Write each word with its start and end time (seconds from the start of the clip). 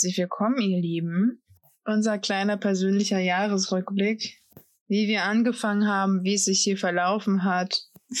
herzlich 0.00 0.16
willkommen, 0.16 0.58
ihr 0.62 0.80
Lieben. 0.80 1.42
Unser 1.84 2.16
kleiner 2.16 2.56
persönlicher 2.56 3.18
Jahresrückblick, 3.18 4.40
wie 4.88 5.08
wir 5.08 5.24
angefangen 5.24 5.86
haben, 5.86 6.24
wie 6.24 6.36
es 6.36 6.46
sich 6.46 6.60
hier 6.60 6.78
verlaufen 6.78 7.44
hat. 7.44 7.82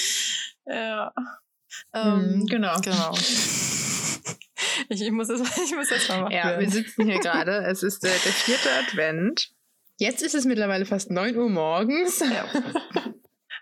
Ja. 0.66 1.12
Ähm, 1.94 2.44
genau. 2.46 2.78
Genau. 2.82 3.14
Ich, 4.90 5.00
ich, 5.00 5.10
muss 5.10 5.28
das, 5.28 5.40
ich 5.40 5.74
muss 5.74 5.88
das 5.88 6.06
mal 6.08 6.22
machen. 6.22 6.32
Ja, 6.32 6.60
wir 6.60 6.70
sitzen 6.70 7.06
hier 7.06 7.18
gerade. 7.18 7.64
Es 7.66 7.82
ist 7.82 8.04
äh, 8.04 8.08
der 8.08 8.32
vierte 8.32 8.68
Advent. 8.84 9.50
Jetzt 9.98 10.22
ist 10.22 10.34
es 10.34 10.44
mittlerweile 10.44 10.84
fast 10.84 11.10
9 11.10 11.34
Uhr 11.36 11.48
morgens. 11.48 12.20
Ja. 12.20 12.44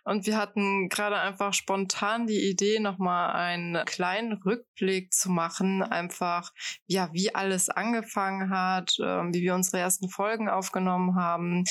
Und 0.09 0.25
wir 0.25 0.39
hatten 0.39 0.89
gerade 0.89 1.17
einfach 1.17 1.53
spontan 1.53 2.27
die 2.27 2.49
Idee, 2.49 2.81
nochmal 2.81 3.33
einen 3.33 3.85
kleinen 3.85 4.33
Rückblick 4.33 5.13
zu 5.13 5.29
machen, 5.29 5.83
einfach, 5.83 6.51
ja, 6.87 7.11
wie 7.13 7.35
alles 7.35 7.69
angefangen 7.69 8.49
hat, 8.49 8.97
ähm, 9.05 9.35
wie 9.35 9.43
wir 9.43 9.55
unsere 9.55 9.81
ersten 9.81 10.09
Folgen 10.09 10.49
aufgenommen 10.49 11.15
haben. 11.15 11.65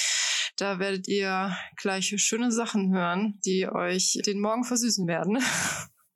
Da 0.55 0.78
werdet 0.78 1.08
ihr 1.08 1.58
gleich 1.78 2.14
schöne 2.18 2.52
Sachen 2.52 2.94
hören, 2.94 3.40
die 3.44 3.68
euch 3.68 4.20
den 4.23 4.40
Morgen 4.40 4.66
versüßen 4.66 5.08
werden. 5.08 5.40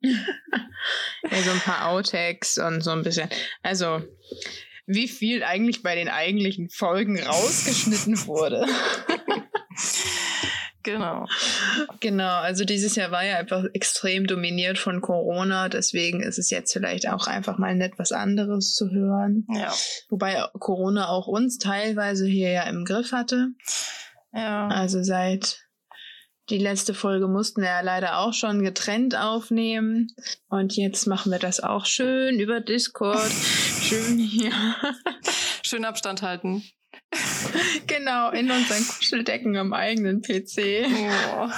ja, 0.00 1.42
so 1.42 1.50
ein 1.50 1.58
paar 1.58 1.88
Outtakes 1.88 2.56
und 2.56 2.82
so 2.82 2.92
ein 2.92 3.02
bisschen. 3.02 3.30
Also, 3.64 4.00
wie 4.86 5.08
viel 5.08 5.42
eigentlich 5.42 5.82
bei 5.82 5.96
den 5.96 6.08
eigentlichen 6.08 6.68
Folgen 6.70 7.20
rausgeschnitten 7.20 8.26
wurde. 8.28 8.64
Genau. 10.82 11.26
Genau, 12.00 12.40
also 12.40 12.64
dieses 12.64 12.96
Jahr 12.96 13.10
war 13.10 13.24
ja 13.24 13.38
einfach 13.38 13.64
extrem 13.72 14.26
dominiert 14.26 14.78
von 14.78 15.00
Corona, 15.00 15.68
deswegen 15.68 16.22
ist 16.22 16.38
es 16.38 16.50
jetzt 16.50 16.72
vielleicht 16.72 17.08
auch 17.08 17.26
einfach 17.26 17.58
mal 17.58 17.74
nett, 17.74 17.94
was 17.98 18.12
anderes 18.12 18.74
zu 18.74 18.90
hören. 18.90 19.46
Ja. 19.54 19.72
Wobei 20.08 20.44
Corona 20.58 21.08
auch 21.08 21.26
uns 21.26 21.58
teilweise 21.58 22.26
hier 22.26 22.50
ja 22.50 22.62
im 22.64 22.84
Griff 22.84 23.12
hatte. 23.12 23.48
Ja. 24.32 24.68
Also 24.68 25.02
seit 25.02 25.62
die 26.50 26.58
letzte 26.58 26.94
Folge 26.94 27.28
mussten 27.28 27.62
wir 27.62 27.68
ja 27.68 27.80
leider 27.80 28.18
auch 28.18 28.34
schon 28.34 28.62
getrennt 28.62 29.16
aufnehmen. 29.16 30.08
Und 30.48 30.76
jetzt 30.76 31.06
machen 31.06 31.30
wir 31.30 31.38
das 31.38 31.60
auch 31.60 31.86
schön 31.86 32.40
über 32.40 32.60
Discord. 32.60 33.30
schön 33.80 34.18
hier. 34.18 34.52
Schön 35.62 35.84
Abstand 35.84 36.22
halten. 36.22 36.64
genau, 37.86 38.30
in 38.30 38.50
unseren 38.50 38.86
Kuscheldecken 38.86 39.56
am 39.56 39.72
eigenen 39.72 40.22
PC. 40.22 40.86
Oh. 41.36 41.48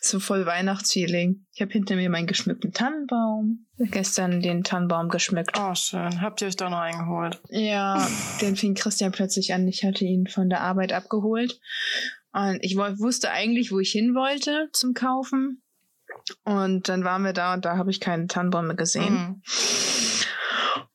So 0.00 0.20
voll 0.20 0.46
Weihnachtsfeeling. 0.46 1.46
Ich 1.52 1.60
habe 1.60 1.72
hinter 1.72 1.96
mir 1.96 2.08
meinen 2.10 2.26
geschmückten 2.26 2.72
Tannenbaum. 2.72 3.66
Gestern 3.78 4.40
den 4.40 4.62
Tannenbaum 4.62 5.08
geschmückt. 5.08 5.58
Oh, 5.58 5.74
schön. 5.74 6.20
Habt 6.20 6.40
ihr 6.40 6.48
euch 6.48 6.56
da 6.56 6.70
noch 6.70 6.78
eingeholt? 6.78 7.40
Ja, 7.48 8.06
den 8.40 8.56
fing 8.56 8.74
Christian 8.74 9.12
plötzlich 9.12 9.52
an. 9.52 9.66
Ich 9.66 9.84
hatte 9.84 10.04
ihn 10.04 10.26
von 10.28 10.48
der 10.48 10.60
Arbeit 10.60 10.92
abgeholt. 10.92 11.60
Und 12.32 12.58
ich 12.62 12.76
wusste 12.76 13.30
eigentlich, 13.30 13.72
wo 13.72 13.80
ich 13.80 13.90
hin 13.90 14.14
wollte 14.14 14.68
zum 14.72 14.94
Kaufen. 14.94 15.62
Und 16.44 16.88
dann 16.88 17.02
waren 17.04 17.22
wir 17.22 17.32
da 17.32 17.54
und 17.54 17.64
da 17.64 17.76
habe 17.76 17.90
ich 17.90 18.00
keine 18.00 18.26
Tannenbäume 18.26 18.76
gesehen. 18.76 19.14
Mhm. 19.14 19.42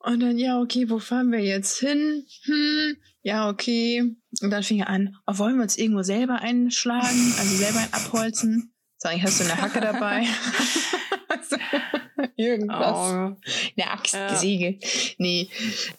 Und 0.03 0.19
dann, 0.19 0.38
ja, 0.38 0.59
okay, 0.59 0.89
wo 0.89 0.99
fahren 0.99 1.31
wir 1.31 1.39
jetzt 1.39 1.80
hin? 1.80 2.25
Hm, 2.44 2.97
ja, 3.21 3.49
okay. 3.49 4.16
Und 4.41 4.49
dann 4.49 4.63
fing 4.63 4.80
er 4.80 4.89
an, 4.89 5.16
oh, 5.27 5.38
wollen 5.38 5.58
wir 5.58 5.63
uns 5.63 5.77
irgendwo 5.77 6.02
selber 6.02 6.41
einschlagen, 6.41 7.33
also 7.38 7.55
selber 7.55 7.80
ein 7.80 7.93
abholzen? 7.93 8.73
Sag 8.97 9.16
ich, 9.16 9.23
hast 9.23 9.39
du 9.39 9.45
eine 9.45 9.61
Hacke 9.61 9.81
dabei? 9.81 10.25
irgendwas. 12.35 12.91
Oh. 12.91 13.35
Eine 13.77 13.91
Axt, 13.91 14.13
ja. 14.13 14.35
Säge. 14.35 14.80
Nee, 15.17 15.49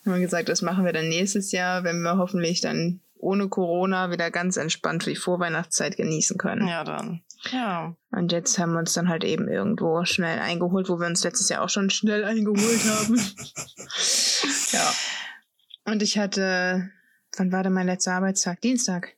haben 0.04 0.14
wir 0.14 0.20
gesagt, 0.20 0.48
das 0.48 0.62
machen 0.62 0.84
wir 0.84 0.92
dann 0.92 1.08
nächstes 1.08 1.52
Jahr, 1.52 1.84
wenn 1.84 2.02
wir 2.02 2.16
hoffentlich 2.16 2.60
dann 2.60 3.00
ohne 3.22 3.48
Corona 3.48 4.10
wieder 4.10 4.30
ganz 4.30 4.56
entspannt 4.56 5.06
die 5.06 5.14
Vorweihnachtszeit 5.14 5.96
genießen 5.96 6.38
können. 6.38 6.66
Ja, 6.66 6.82
dann. 6.82 7.22
Ja. 7.52 7.96
Und 8.10 8.32
jetzt 8.32 8.58
haben 8.58 8.72
wir 8.72 8.80
uns 8.80 8.94
dann 8.94 9.08
halt 9.08 9.22
eben 9.22 9.48
irgendwo 9.48 10.04
schnell 10.04 10.40
eingeholt, 10.40 10.88
wo 10.88 10.98
wir 10.98 11.06
uns 11.06 11.22
letztes 11.22 11.48
Jahr 11.48 11.62
auch 11.62 11.68
schon 11.68 11.88
schnell 11.90 12.24
eingeholt 12.24 12.84
haben. 12.84 13.16
ja. 14.72 14.92
Und 15.84 16.02
ich 16.02 16.18
hatte, 16.18 16.90
wann 17.36 17.52
war 17.52 17.62
denn 17.62 17.72
mein 17.72 17.86
letzter 17.86 18.14
Arbeitstag? 18.14 18.60
Dienstag. 18.60 19.16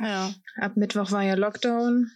Ja. 0.00 0.32
Ab 0.56 0.76
Mittwoch 0.76 1.12
war 1.12 1.22
ja 1.22 1.34
Lockdown. 1.34 2.10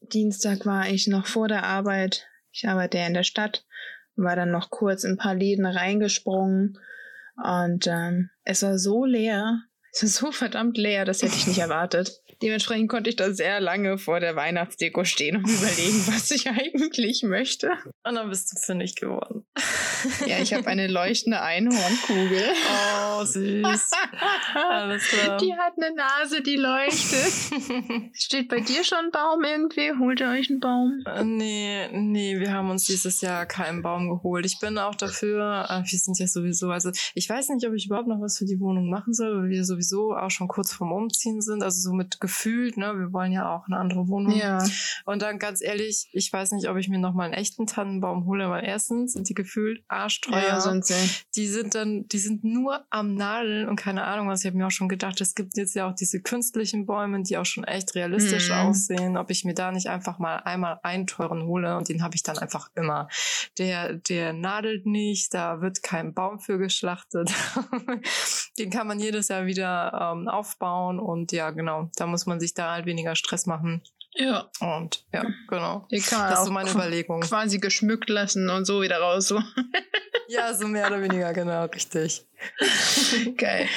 Dienstag 0.00 0.66
war 0.66 0.86
ich 0.88 1.06
noch 1.06 1.26
vor 1.26 1.48
der 1.48 1.64
Arbeit. 1.64 2.26
Ich 2.50 2.68
arbeite 2.68 2.98
ja 2.98 3.06
in 3.06 3.14
der 3.14 3.22
Stadt. 3.22 3.64
War 4.16 4.36
dann 4.36 4.50
noch 4.50 4.68
kurz 4.68 5.04
in 5.04 5.12
ein 5.12 5.18
paar 5.18 5.34
Läden 5.34 5.64
reingesprungen. 5.64 6.78
Und 7.42 7.86
ähm, 7.86 8.28
es 8.44 8.62
war 8.62 8.78
so 8.78 9.06
leer. 9.06 9.62
Es 9.94 10.02
ist 10.02 10.16
so 10.16 10.32
verdammt 10.32 10.78
leer, 10.78 11.04
das 11.04 11.22
hätte 11.22 11.36
ich 11.36 11.46
nicht 11.46 11.58
erwartet. 11.58 12.22
Dementsprechend 12.42 12.88
konnte 12.88 13.08
ich 13.10 13.16
da 13.16 13.32
sehr 13.32 13.60
lange 13.60 13.98
vor 13.98 14.18
der 14.18 14.34
Weihnachtsdeko 14.34 15.04
stehen 15.04 15.36
und 15.36 15.48
überlegen, 15.48 16.06
was 16.06 16.30
ich 16.30 16.48
eigentlich 16.48 17.22
möchte. 17.22 17.70
Und 18.02 18.14
dann 18.14 18.30
bist 18.30 18.52
du 18.52 18.58
fündig 18.58 18.96
geworden. 18.96 19.44
Ja, 20.26 20.38
ich 20.38 20.52
habe 20.52 20.66
eine 20.66 20.88
leuchtende 20.88 21.40
Einhornkugel. 21.40 22.42
Oh, 23.14 23.24
süß. 23.24 23.90
Alles 24.54 25.04
klar. 25.04 25.36
Die 25.36 25.54
hat 25.54 25.74
eine 25.76 25.94
Nase, 25.94 26.42
die 26.42 26.56
leuchtet. 26.56 27.32
Steht 28.14 28.48
bei 28.48 28.60
dir 28.60 28.82
schon 28.82 28.98
ein 28.98 29.10
Baum 29.10 29.44
irgendwie? 29.44 29.92
Holt 29.98 30.20
ihr 30.20 30.28
euch 30.28 30.50
einen 30.50 30.60
Baum? 30.60 31.04
Äh, 31.06 31.22
nee, 31.22 31.88
nee, 31.92 32.40
wir 32.40 32.52
haben 32.52 32.70
uns 32.70 32.84
dieses 32.84 33.20
Jahr 33.20 33.46
keinen 33.46 33.82
Baum 33.82 34.08
geholt. 34.08 34.46
Ich 34.46 34.58
bin 34.58 34.78
auch 34.78 34.94
dafür, 34.94 35.66
äh, 35.68 35.82
wir 35.88 35.98
sind 35.98 36.18
ja 36.18 36.26
sowieso, 36.26 36.70
also 36.70 36.90
ich 37.14 37.28
weiß 37.28 37.50
nicht, 37.50 37.66
ob 37.66 37.74
ich 37.74 37.86
überhaupt 37.86 38.08
noch 38.08 38.20
was 38.20 38.38
für 38.38 38.46
die 38.46 38.58
Wohnung 38.58 38.90
machen 38.90 39.12
soll, 39.12 39.42
weil 39.42 39.50
wir 39.50 39.64
sowieso 39.64 39.81
auch 39.90 40.30
schon 40.30 40.48
kurz 40.48 40.72
vorm 40.72 40.92
Umziehen 40.92 41.40
sind, 41.40 41.62
also 41.62 41.80
so 41.80 41.92
mit 41.92 42.20
gefühlt, 42.20 42.76
ne, 42.76 42.98
wir 42.98 43.12
wollen 43.12 43.32
ja 43.32 43.54
auch 43.54 43.66
eine 43.66 43.78
andere 43.78 44.08
Wohnung. 44.08 44.36
Ja. 44.36 44.64
Und 45.04 45.22
dann 45.22 45.38
ganz 45.38 45.60
ehrlich, 45.62 46.08
ich 46.12 46.32
weiß 46.32 46.52
nicht, 46.52 46.68
ob 46.68 46.76
ich 46.76 46.88
mir 46.88 46.98
noch 46.98 47.14
mal 47.14 47.24
einen 47.24 47.34
echten 47.34 47.66
Tannenbaum 47.66 48.26
hole, 48.26 48.48
weil 48.50 48.64
erstens 48.64 49.12
sind 49.12 49.28
die 49.28 49.34
gefühlt 49.34 49.82
arschteuer. 49.88 50.42
Ja, 50.42 50.60
sind 50.60 50.86
sie. 50.86 50.94
Die 51.34 51.46
sind 51.46 51.74
dann, 51.74 52.06
die 52.08 52.18
sind 52.18 52.44
nur 52.44 52.84
am 52.90 53.14
Nadeln 53.14 53.68
und 53.68 53.76
keine 53.76 54.04
Ahnung 54.04 54.28
was. 54.28 54.40
Ich 54.40 54.46
habe 54.46 54.56
mir 54.56 54.66
auch 54.66 54.72
schon 54.72 54.88
gedacht, 54.88 55.20
es 55.20 55.34
gibt 55.34 55.56
jetzt 55.56 55.74
ja 55.74 55.88
auch 55.88 55.94
diese 55.94 56.20
künstlichen 56.20 56.86
Bäume, 56.86 57.22
die 57.22 57.36
auch 57.36 57.46
schon 57.46 57.64
echt 57.64 57.94
realistisch 57.94 58.50
mhm. 58.50 58.56
aussehen. 58.56 59.16
Ob 59.16 59.30
ich 59.30 59.44
mir 59.44 59.54
da 59.54 59.72
nicht 59.72 59.88
einfach 59.88 60.18
mal 60.18 60.36
einmal 60.36 60.80
einen 60.82 61.06
teuren 61.06 61.44
hole 61.44 61.76
und 61.76 61.88
den 61.88 62.02
habe 62.02 62.14
ich 62.14 62.22
dann 62.22 62.38
einfach 62.38 62.70
immer. 62.74 63.08
Der, 63.58 63.94
der 63.94 64.32
nadelt 64.32 64.86
nicht, 64.86 65.34
da 65.34 65.60
wird 65.60 65.82
kein 65.82 66.14
Baum 66.14 66.38
für 66.38 66.58
geschlachtet. 66.58 67.30
den 68.58 68.70
kann 68.70 68.86
man 68.86 68.98
jedes 68.98 69.28
Jahr 69.28 69.46
wieder 69.46 69.71
ähm, 70.12 70.28
aufbauen 70.28 70.98
und 70.98 71.32
ja, 71.32 71.50
genau, 71.50 71.90
da 71.96 72.06
muss 72.06 72.26
man 72.26 72.40
sich 72.40 72.54
da 72.54 72.72
halt 72.72 72.86
weniger 72.86 73.14
Stress 73.14 73.46
machen. 73.46 73.82
Ja. 74.14 74.50
Und 74.60 75.04
ja, 75.12 75.24
genau. 75.48 75.86
Man 75.90 76.00
das 76.00 76.40
ist 76.40 76.44
so 76.44 76.52
meine 76.52 76.70
Überlegung. 76.70 77.20
Quasi 77.20 77.58
geschmückt 77.58 78.10
lassen 78.10 78.50
und 78.50 78.66
so 78.66 78.82
wieder 78.82 78.98
raus. 78.98 79.28
So. 79.28 79.42
ja, 80.28 80.52
so 80.54 80.68
mehr 80.68 80.86
oder 80.86 81.00
weniger, 81.00 81.32
genau, 81.32 81.64
richtig. 81.66 82.26
Geil. 83.36 83.68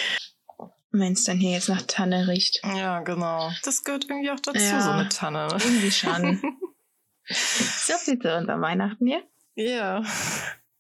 Wenn 0.92 1.14
es 1.14 1.24
dann 1.26 1.38
hier 1.38 1.52
jetzt 1.52 1.70
nach 1.70 1.84
Tanne 1.84 2.28
riecht. 2.28 2.62
Ja, 2.64 3.02
genau. 3.02 3.52
Das 3.64 3.84
gehört 3.84 4.06
irgendwie 4.10 4.32
auch 4.32 4.40
dazu, 4.40 4.60
ja, 4.60 4.82
so 4.82 4.92
eine 4.92 5.10
Tanne. 5.10 5.48
Irgendwie 5.52 5.92
schon. 5.92 6.42
so 7.28 7.94
sieht 7.98 8.24
es 8.24 8.38
unter 8.38 8.62
Weihnachten 8.62 9.06
hier. 9.06 9.24
Ja. 9.56 10.04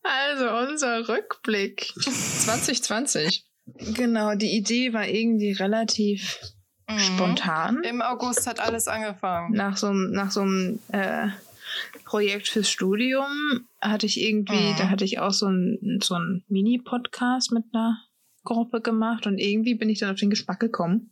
Also 0.04 0.50
unser 0.50 1.08
Rückblick 1.08 1.94
2020. 1.98 3.46
Genau, 3.66 4.36
die 4.36 4.56
Idee 4.56 4.94
war 4.94 5.08
irgendwie 5.08 5.52
relativ 5.52 6.40
Mhm. 6.88 7.00
Spontan. 7.00 7.84
Im 7.84 8.02
August 8.02 8.48
hat 8.48 8.60
alles 8.60 8.88
angefangen. 8.88 9.54
Nach 9.56 9.78
so, 9.78 9.92
nach 9.92 10.32
so 10.32 10.42
einem 10.42 10.80
äh, 10.90 11.30
Projekt 12.04 12.48
fürs 12.48 12.70
Studium 12.70 13.68
hatte 13.82 14.06
ich 14.06 14.22
irgendwie, 14.22 14.72
mhm. 14.72 14.76
da 14.78 14.90
hatte 14.90 15.06
ich 15.06 15.20
auch 15.20 15.32
so 15.32 15.48
ein, 15.48 16.00
so 16.04 16.16
ein 16.16 16.44
Mini-Podcast 16.48 17.52
mit 17.52 17.64
einer 17.74 17.98
Gruppe 18.44 18.82
gemacht 18.82 19.26
und 19.26 19.40
irgendwie 19.40 19.74
bin 19.74 19.90
ich 19.90 20.00
dann 20.00 20.12
auf 20.12 20.20
den 20.20 20.30
Geschmack 20.30 20.60
gekommen. 20.60 21.12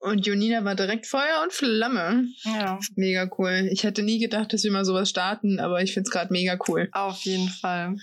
Und 0.00 0.26
Jonina 0.26 0.64
war 0.64 0.74
direkt 0.74 1.06
Feuer 1.06 1.42
und 1.42 1.52
Flamme. 1.52 2.26
Ja. 2.44 2.80
Mega 2.96 3.30
cool. 3.38 3.68
Ich 3.70 3.84
hätte 3.84 4.02
nie 4.02 4.18
gedacht, 4.18 4.52
dass 4.52 4.64
wir 4.64 4.72
mal 4.72 4.86
sowas 4.86 5.10
starten, 5.10 5.60
aber 5.60 5.82
ich 5.82 5.92
finde 5.92 6.08
es 6.08 6.10
gerade 6.10 6.32
mega 6.32 6.58
cool. 6.68 6.88
Auf 6.92 7.20
jeden 7.20 7.48
Fall. 7.48 7.96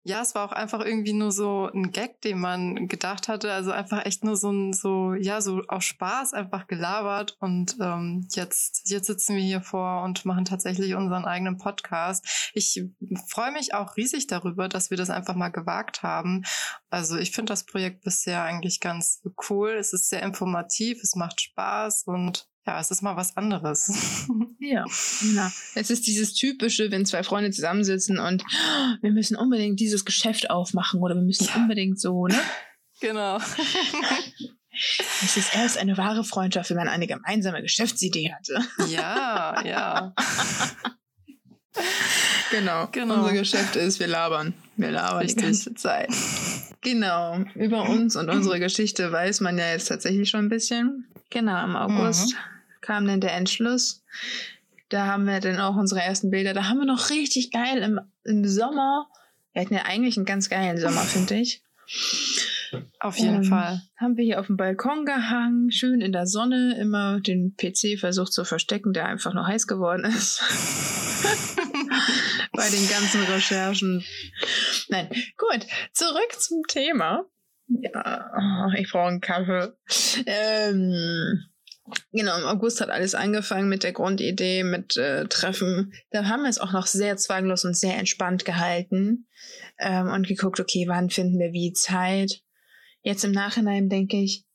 Ja, 0.04 0.22
es 0.22 0.34
war 0.34 0.46
auch 0.46 0.52
einfach 0.52 0.84
irgendwie 0.84 1.14
nur 1.14 1.32
so 1.32 1.70
ein 1.72 1.92
Gag, 1.92 2.22
den 2.22 2.40
man 2.40 2.88
gedacht 2.88 3.28
hatte. 3.28 3.54
Also 3.54 3.72
einfach 3.72 4.04
echt 4.04 4.24
nur 4.24 4.36
so 4.36 4.52
ein, 4.52 4.74
so, 4.74 5.14
ja, 5.14 5.42
so 5.42 5.62
auf 5.68 5.84
Spaß 5.84 6.34
einfach 6.34 6.66
gelabert. 6.66 7.38
Und 7.40 7.78
ähm, 7.80 8.28
jetzt, 8.32 8.90
jetzt 8.90 9.06
sitzen 9.06 9.36
wir 9.36 9.44
hier 9.44 9.62
vor 9.62 10.02
und 10.02 10.26
machen 10.26 10.46
tatsächlich 10.46 10.96
unseren 10.96 11.26
eigenen 11.26 11.60
Podcast. 11.60 12.52
Ich 12.56 12.84
freue 13.28 13.52
mich 13.52 13.76
auch 13.76 13.96
riesig 13.96 14.26
darüber, 14.26 14.68
dass 14.68 14.90
wir 14.90 14.98
das 14.98 15.12
einfach 15.12 15.36
mal 15.36 15.50
gewagt 15.50 16.02
haben. 16.02 16.46
Also 16.90 17.18
ich 17.18 17.32
finde 17.32 17.52
das 17.52 17.66
Projekt 17.66 18.04
bisher 18.04 18.42
eigentlich 18.44 18.80
ganz 18.80 19.22
cool. 19.50 19.76
Es 19.78 19.94
ist 19.94 20.10
sehr 20.10 20.24
informativ, 20.24 21.04
es 21.04 21.16
macht 21.16 21.42
Spaß 21.42 22.06
und 22.08 22.48
ja, 22.68 22.80
es 22.80 22.92
ist 22.92 23.02
mal 23.02 23.16
was 23.16 23.38
anderes. 23.38 24.28
Ja, 24.64 24.86
genau. 25.20 25.48
Es 25.74 25.90
ist 25.90 26.06
dieses 26.06 26.36
typische, 26.36 26.92
wenn 26.92 27.08
zwei 27.08 27.24
Freunde 27.24 27.50
zusammensitzen 27.50 28.20
und 28.20 28.44
oh, 28.44 28.96
wir 29.02 29.12
müssen 29.12 29.36
unbedingt 29.36 29.80
dieses 29.80 30.06
Geschäft 30.06 30.52
aufmachen 30.52 31.02
oder 31.02 31.16
wir 31.16 31.24
müssen 31.24 31.48
ja. 31.48 31.56
unbedingt 31.56 32.00
so, 32.00 32.28
ne? 32.28 32.40
Genau. 33.00 33.40
Es 35.22 35.36
ist 35.36 35.54
erst 35.54 35.78
eine 35.78 35.98
wahre 35.98 36.24
Freundschaft, 36.24 36.70
wenn 36.70 36.78
man 36.78 36.88
eine 36.88 37.06
gemeinsame 37.06 37.62
Geschäftsidee 37.62 38.34
hatte. 38.34 38.62
Ja, 38.90 39.62
ja. 39.66 40.14
genau. 42.52 42.88
genau. 42.88 43.16
Unser 43.16 43.34
Geschäft 43.34 43.76
ist, 43.76 44.00
wir 44.00 44.08
labern. 44.08 44.54
Wir 44.82 44.92
labern 44.92 45.20
Richtig. 45.20 45.38
die 45.38 45.44
ganze 45.44 45.74
Zeit. 45.76 46.10
Genau. 46.82 47.38
Über 47.54 47.88
uns 47.88 48.16
und 48.16 48.30
unsere 48.30 48.60
Geschichte 48.60 49.12
weiß 49.12 49.42
man 49.42 49.58
ja 49.58 49.72
jetzt 49.72 49.88
tatsächlich 49.88 50.30
schon 50.30 50.46
ein 50.46 50.50
bisschen. 50.50 51.06
Genau, 51.30 51.64
im 51.64 51.76
August 51.76 52.34
mhm. 52.34 52.38
kam 52.82 53.06
dann 53.06 53.22
der 53.22 53.34
Entschluss. 53.34 54.04
Da 54.90 55.06
haben 55.06 55.26
wir 55.26 55.40
dann 55.40 55.60
auch 55.60 55.76
unsere 55.76 56.02
ersten 56.02 56.32
Bilder. 56.32 56.54
Da 56.54 56.68
haben 56.68 56.80
wir 56.80 56.86
noch 56.86 57.12
richtig 57.12 57.52
geil 57.52 57.78
im, 57.84 58.02
im 58.24 58.48
Sommer. 58.48 59.08
Wir 59.54 59.62
hatten 59.62 59.74
ja 59.74 59.84
eigentlich 59.84 60.18
einen 60.18 60.26
ganz 60.26 60.50
geilen 60.50 60.78
Sommer, 60.80 61.02
finde 61.02 61.36
ich. 61.36 61.62
Auf 63.00 63.18
jeden 63.18 63.44
ähm, 63.44 63.44
Fall. 63.44 63.82
Haben 63.98 64.18
wir 64.18 64.24
hier 64.24 64.40
auf 64.40 64.48
dem 64.48 64.58
Balkon 64.58 65.06
gehangen, 65.06 65.72
schön 65.72 66.02
in 66.02 66.12
der 66.12 66.26
Sonne, 66.26 66.78
immer 66.80 67.20
den 67.20 67.56
PC 67.56 68.00
versucht 68.00 68.34
zu 68.34 68.46
verstecken, 68.46 68.94
der 68.94 69.06
einfach 69.06 69.34
nur 69.34 69.46
heiß 69.46 69.68
geworden 69.68 70.06
ist. 70.06 70.42
Bei 72.54 72.70
den 72.70 72.88
ganzen 72.90 73.24
Recherchen. 73.24 74.04
Nein, 74.90 75.10
gut, 75.38 75.66
zurück 75.94 76.34
zum 76.38 76.64
Thema. 76.68 77.26
Ja, 77.68 78.32
oh, 78.38 78.78
ich 78.78 78.92
brauche 78.92 79.08
einen 79.08 79.22
Kaffee. 79.22 79.74
Ähm, 80.26 81.52
Genau, 82.12 82.38
im 82.38 82.46
August 82.46 82.82
hat 82.82 82.90
alles 82.90 83.16
angefangen 83.16 83.68
mit 83.68 83.84
der 83.84 83.92
Grundidee, 83.92 84.64
mit 84.64 84.98
äh, 84.98 85.26
Treffen. 85.28 85.94
Da 86.12 86.26
haben 86.26 86.44
wir 86.44 86.50
es 86.50 86.60
auch 86.60 86.72
noch 86.72 86.88
sehr 86.88 87.18
zwanglos 87.18 87.66
und 87.66 87.76
sehr 87.76 87.98
entspannt 87.98 88.46
gehalten 88.46 89.28
ähm, 89.80 90.08
und 90.08 90.28
geguckt, 90.28 90.60
okay, 90.60 90.86
wann 90.88 91.10
finden 91.10 91.40
wir 91.40 91.54
wie 91.54 91.74
Zeit. 91.74 92.44
Jetzt 93.02 93.24
im 93.24 93.32
Nachhinein 93.32 93.90
denke 93.90 94.18
ich, 94.18 94.46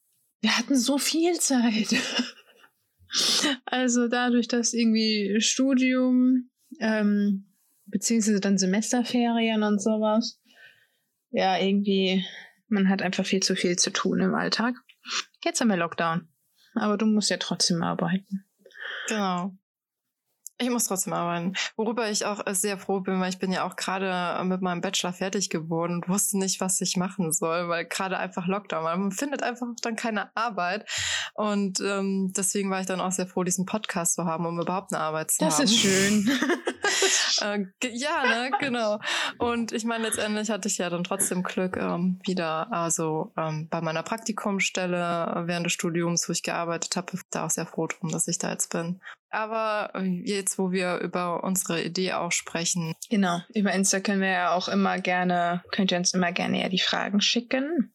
wir 0.40 0.56
hatten 0.56 0.76
so 0.76 0.98
viel 0.98 1.34
Zeit. 1.38 1.88
also 3.64 4.08
dadurch, 4.08 4.48
dass 4.48 4.72
irgendwie 4.72 5.36
Studium, 5.40 6.50
ähm, 6.80 7.46
beziehungsweise 7.86 8.40
dann 8.40 8.58
Semesterferien 8.58 9.62
und 9.62 9.80
sowas, 9.80 10.40
ja, 11.30 11.58
irgendwie, 11.58 12.24
man 12.68 12.88
hat 12.88 13.02
einfach 13.02 13.24
viel 13.24 13.40
zu 13.40 13.56
viel 13.56 13.76
zu 13.76 13.90
tun 13.90 14.20
im 14.20 14.34
Alltag. 14.34 14.74
Jetzt 15.44 15.60
haben 15.60 15.68
wir 15.68 15.76
Lockdown. 15.76 16.28
Aber 16.74 16.96
du 16.96 17.06
musst 17.06 17.30
ja 17.30 17.38
trotzdem 17.38 17.82
arbeiten. 17.82 18.44
Genau. 19.08 19.52
Ich 20.58 20.70
muss 20.70 20.86
trotzdem 20.86 21.12
arbeiten. 21.12 21.52
Worüber 21.76 22.10
ich 22.10 22.24
auch 22.24 22.42
sehr 22.52 22.78
froh 22.78 23.00
bin, 23.00 23.20
weil 23.20 23.28
ich 23.28 23.38
bin 23.38 23.52
ja 23.52 23.64
auch 23.64 23.76
gerade 23.76 24.42
mit 24.44 24.62
meinem 24.62 24.80
Bachelor 24.80 25.12
fertig 25.12 25.50
geworden 25.50 25.96
und 25.96 26.08
wusste 26.08 26.38
nicht, 26.38 26.60
was 26.62 26.80
ich 26.80 26.96
machen 26.96 27.30
soll, 27.30 27.68
weil 27.68 27.84
gerade 27.84 28.16
einfach 28.16 28.46
Lockdown 28.46 28.84
war. 28.84 28.96
Man 28.96 29.12
findet 29.12 29.42
einfach 29.42 29.66
dann 29.82 29.96
keine 29.96 30.34
Arbeit. 30.34 30.88
Und 31.34 31.80
ähm, 31.80 32.32
deswegen 32.34 32.70
war 32.70 32.80
ich 32.80 32.86
dann 32.86 33.00
auch 33.00 33.12
sehr 33.12 33.26
froh, 33.26 33.44
diesen 33.44 33.66
Podcast 33.66 34.14
zu 34.14 34.24
haben, 34.24 34.46
um 34.46 34.58
überhaupt 34.58 34.94
eine 34.94 35.02
Arbeit 35.02 35.30
zu 35.30 35.44
das 35.44 35.54
haben. 35.54 35.62
Das 35.62 35.70
ist 35.70 35.78
schön. 35.78 36.30
äh, 37.42 37.66
ja, 37.82 38.22
ne, 38.24 38.50
genau. 38.58 38.98
Und 39.38 39.72
ich 39.72 39.84
meine, 39.84 40.04
letztendlich 40.04 40.50
hatte 40.50 40.68
ich 40.68 40.78
ja 40.78 40.90
dann 40.90 41.04
trotzdem 41.04 41.42
Glück 41.42 41.76
ähm, 41.76 42.20
wieder, 42.24 42.72
also 42.72 43.32
ähm, 43.36 43.68
bei 43.68 43.80
meiner 43.80 44.02
Praktikumsstelle 44.02 45.44
während 45.46 45.66
des 45.66 45.72
Studiums, 45.72 46.28
wo 46.28 46.32
ich 46.32 46.42
gearbeitet 46.42 46.96
habe, 46.96 47.18
da 47.30 47.46
auch 47.46 47.50
sehr 47.50 47.66
froh 47.66 47.86
drum, 47.86 48.10
dass 48.10 48.28
ich 48.28 48.38
da 48.38 48.50
jetzt 48.50 48.70
bin. 48.72 49.00
Aber 49.36 49.90
äh, 49.94 50.22
jetzt, 50.24 50.58
wo 50.58 50.72
wir 50.72 50.96
über 51.00 51.44
unsere 51.44 51.84
Idee 51.84 52.14
auch 52.14 52.32
sprechen. 52.32 52.94
Genau, 53.10 53.42
über 53.54 53.70
Insta 53.70 54.00
können 54.00 54.22
wir 54.22 54.30
ja 54.30 54.54
auch 54.54 54.66
immer 54.66 54.98
gerne, 54.98 55.62
könnt 55.72 55.92
ihr 55.92 55.98
uns 55.98 56.14
immer 56.14 56.32
gerne 56.32 56.62
ja 56.62 56.70
die 56.70 56.78
Fragen 56.78 57.20
schicken. 57.20 57.92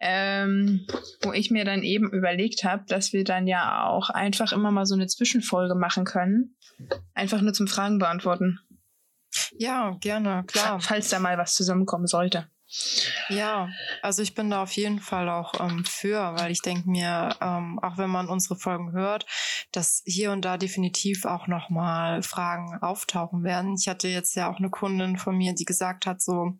Ähm, 0.00 0.86
wo 1.22 1.32
ich 1.32 1.50
mir 1.50 1.64
dann 1.64 1.82
eben 1.82 2.12
überlegt 2.12 2.62
habe, 2.64 2.84
dass 2.86 3.14
wir 3.14 3.24
dann 3.24 3.46
ja 3.46 3.86
auch 3.86 4.10
einfach 4.10 4.52
immer 4.52 4.70
mal 4.70 4.84
so 4.84 4.94
eine 4.94 5.06
Zwischenfolge 5.06 5.74
machen 5.74 6.04
können. 6.04 6.54
Einfach 7.14 7.40
nur 7.40 7.54
zum 7.54 7.66
Fragen 7.66 7.98
beantworten. 7.98 8.60
Ja, 9.56 9.96
gerne, 10.02 10.44
klar. 10.46 10.78
Falls 10.78 11.08
da 11.08 11.20
mal 11.20 11.38
was 11.38 11.54
zusammenkommen 11.54 12.06
sollte. 12.06 12.50
Ja, 13.28 13.68
also 14.02 14.22
ich 14.22 14.34
bin 14.34 14.50
da 14.50 14.62
auf 14.62 14.72
jeden 14.72 15.00
Fall 15.00 15.28
auch 15.28 15.54
ähm, 15.60 15.84
für, 15.84 16.34
weil 16.36 16.52
ich 16.52 16.62
denke 16.62 16.88
mir, 16.88 17.36
ähm, 17.40 17.78
auch 17.80 17.98
wenn 17.98 18.10
man 18.10 18.28
unsere 18.28 18.56
Folgen 18.56 18.92
hört, 18.92 19.26
dass 19.72 20.02
hier 20.06 20.30
und 20.30 20.44
da 20.44 20.56
definitiv 20.56 21.24
auch 21.24 21.48
nochmal 21.48 22.22
Fragen 22.22 22.78
auftauchen 22.80 23.42
werden. 23.42 23.74
Ich 23.78 23.88
hatte 23.88 24.08
jetzt 24.08 24.36
ja 24.36 24.50
auch 24.50 24.58
eine 24.58 24.70
Kundin 24.70 25.16
von 25.16 25.36
mir, 25.36 25.54
die 25.54 25.64
gesagt 25.64 26.06
hat, 26.06 26.20
so, 26.20 26.58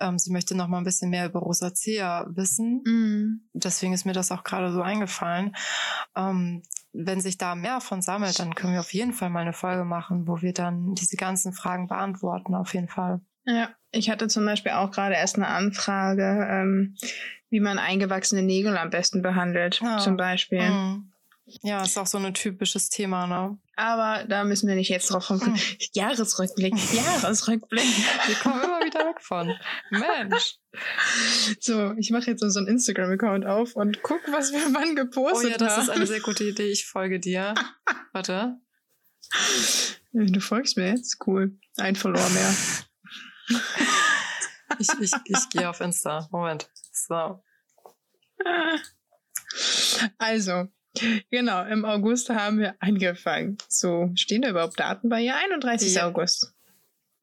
ähm, 0.00 0.18
sie 0.18 0.32
möchte 0.32 0.54
nochmal 0.54 0.80
ein 0.80 0.84
bisschen 0.84 1.10
mehr 1.10 1.26
über 1.26 1.40
Rosacea 1.40 2.26
wissen. 2.30 2.82
Mhm. 2.84 3.48
Deswegen 3.52 3.92
ist 3.92 4.06
mir 4.06 4.14
das 4.14 4.32
auch 4.32 4.44
gerade 4.44 4.72
so 4.72 4.80
eingefallen. 4.80 5.54
Ähm, 6.16 6.62
wenn 6.92 7.20
sich 7.20 7.36
da 7.38 7.54
mehr 7.54 7.80
von 7.80 8.02
sammelt, 8.02 8.38
dann 8.38 8.54
können 8.54 8.72
wir 8.72 8.80
auf 8.80 8.94
jeden 8.94 9.12
Fall 9.12 9.28
mal 9.28 9.40
eine 9.40 9.52
Folge 9.52 9.84
machen, 9.84 10.28
wo 10.28 10.40
wir 10.42 10.52
dann 10.52 10.94
diese 10.94 11.16
ganzen 11.16 11.52
Fragen 11.52 11.88
beantworten, 11.88 12.54
auf 12.54 12.72
jeden 12.72 12.88
Fall. 12.88 13.20
Ja, 13.44 13.74
ich 13.94 14.10
hatte 14.10 14.28
zum 14.28 14.44
Beispiel 14.44 14.72
auch 14.72 14.90
gerade 14.90 15.14
erst 15.14 15.36
eine 15.36 15.48
Anfrage, 15.48 16.46
ähm, 16.50 16.96
wie 17.50 17.60
man 17.60 17.78
eingewachsene 17.78 18.42
Nägel 18.42 18.76
am 18.76 18.90
besten 18.90 19.22
behandelt, 19.22 19.80
ja. 19.82 19.98
zum 19.98 20.16
Beispiel. 20.16 20.68
Mhm. 20.68 21.12
Ja, 21.62 21.82
ist 21.82 21.98
auch 21.98 22.06
so 22.06 22.16
ein 22.16 22.32
typisches 22.32 22.88
Thema, 22.88 23.26
ne? 23.26 23.58
Aber 23.76 24.24
da 24.26 24.44
müssen 24.44 24.66
wir 24.66 24.76
nicht 24.76 24.88
jetzt 24.88 25.10
drauf 25.10 25.26
kommen. 25.26 25.52
Mhm. 25.52 25.58
Jahresrückblick, 25.92 26.74
Jahresrückblick. 26.94 27.84
Wir 28.26 28.34
kommen 28.36 28.62
immer 28.62 28.80
wieder 28.80 29.00
weg 29.00 29.20
von. 29.20 29.54
Mensch. 29.90 30.56
So, 31.60 31.92
ich 31.98 32.10
mache 32.10 32.30
jetzt 32.30 32.40
so 32.40 32.58
einen 32.58 32.68
Instagram-Account 32.68 33.46
auf 33.46 33.76
und 33.76 34.02
guck, 34.02 34.20
was 34.32 34.52
wir 34.52 34.60
wann 34.72 34.96
gepostet 34.96 35.34
haben. 35.34 35.46
Oh 35.46 35.50
ja, 35.50 35.58
das 35.58 35.76
haben. 35.76 35.82
ist 35.82 35.90
eine 35.90 36.06
sehr 36.06 36.20
gute 36.22 36.44
Idee. 36.44 36.70
Ich 36.70 36.86
folge 36.86 37.20
dir. 37.20 37.54
Warte. 38.12 38.56
Du 40.12 40.40
folgst 40.40 40.76
mir 40.76 40.88
jetzt? 40.88 41.18
Cool. 41.26 41.58
Ein 41.76 41.96
Follower 41.96 42.28
mehr 42.30 42.54
ich, 44.78 44.88
ich, 45.00 45.12
ich 45.26 45.48
gehe 45.50 45.68
auf 45.68 45.80
Insta. 45.80 46.28
Moment. 46.30 46.68
So. 46.92 47.42
Also, 50.18 50.68
genau, 51.30 51.64
im 51.64 51.84
August 51.84 52.30
haben 52.30 52.58
wir 52.58 52.74
angefangen. 52.80 53.58
So, 53.68 54.10
stehen 54.14 54.42
da 54.42 54.50
überhaupt 54.50 54.78
Daten 54.78 55.08
bei 55.08 55.20
ihr? 55.20 55.36
31. 55.36 55.94
Ja. 55.94 56.06
August. 56.06 56.52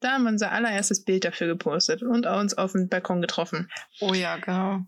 Da 0.00 0.12
haben 0.12 0.24
wir 0.24 0.30
unser 0.30 0.50
allererstes 0.50 1.04
Bild 1.04 1.24
dafür 1.24 1.46
gepostet 1.46 2.02
und 2.02 2.26
uns 2.26 2.54
auf 2.54 2.72
dem 2.72 2.88
Balkon 2.88 3.20
getroffen. 3.20 3.70
Oh 4.00 4.14
ja, 4.14 4.36
genau. 4.36 4.84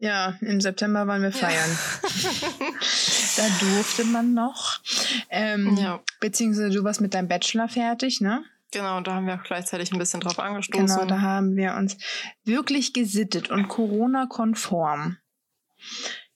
Ja, 0.00 0.36
im 0.40 0.60
September 0.60 1.06
waren 1.06 1.22
wir 1.22 1.30
feiern. 1.30 1.70
Ja. 2.02 2.68
da 3.36 3.48
durfte 3.60 4.04
man 4.04 4.34
noch. 4.34 4.80
Ähm, 5.30 5.76
ja. 5.76 6.02
Beziehungsweise 6.18 6.70
du 6.70 6.82
warst 6.82 7.00
mit 7.00 7.14
deinem 7.14 7.28
Bachelor 7.28 7.68
fertig, 7.68 8.20
ne? 8.20 8.42
Genau, 8.72 8.96
und 8.96 9.06
da 9.06 9.14
haben 9.14 9.26
wir 9.26 9.34
auch 9.34 9.42
gleichzeitig 9.42 9.92
ein 9.92 9.98
bisschen 9.98 10.20
drauf 10.20 10.38
angestoßen. 10.38 10.86
Genau, 10.86 11.04
da 11.04 11.20
haben 11.20 11.56
wir 11.56 11.74
uns 11.74 11.98
wirklich 12.44 12.92
gesittet 12.92 13.50
und 13.50 13.68
Corona-konform 13.68 15.18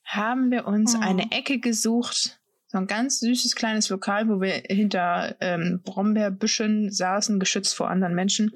haben 0.04 0.50
wir 0.50 0.66
uns 0.66 0.94
oh. 0.94 1.00
eine 1.00 1.32
Ecke 1.32 1.58
gesucht, 1.58 2.38
so 2.68 2.78
ein 2.78 2.86
ganz 2.86 3.20
süßes 3.20 3.54
kleines 3.54 3.88
Lokal, 3.88 4.28
wo 4.28 4.40
wir 4.40 4.62
hinter 4.68 5.36
ähm, 5.40 5.80
Brombeerbüschen 5.84 6.90
saßen, 6.92 7.40
geschützt 7.40 7.74
vor 7.74 7.90
anderen 7.90 8.14
Menschen, 8.14 8.52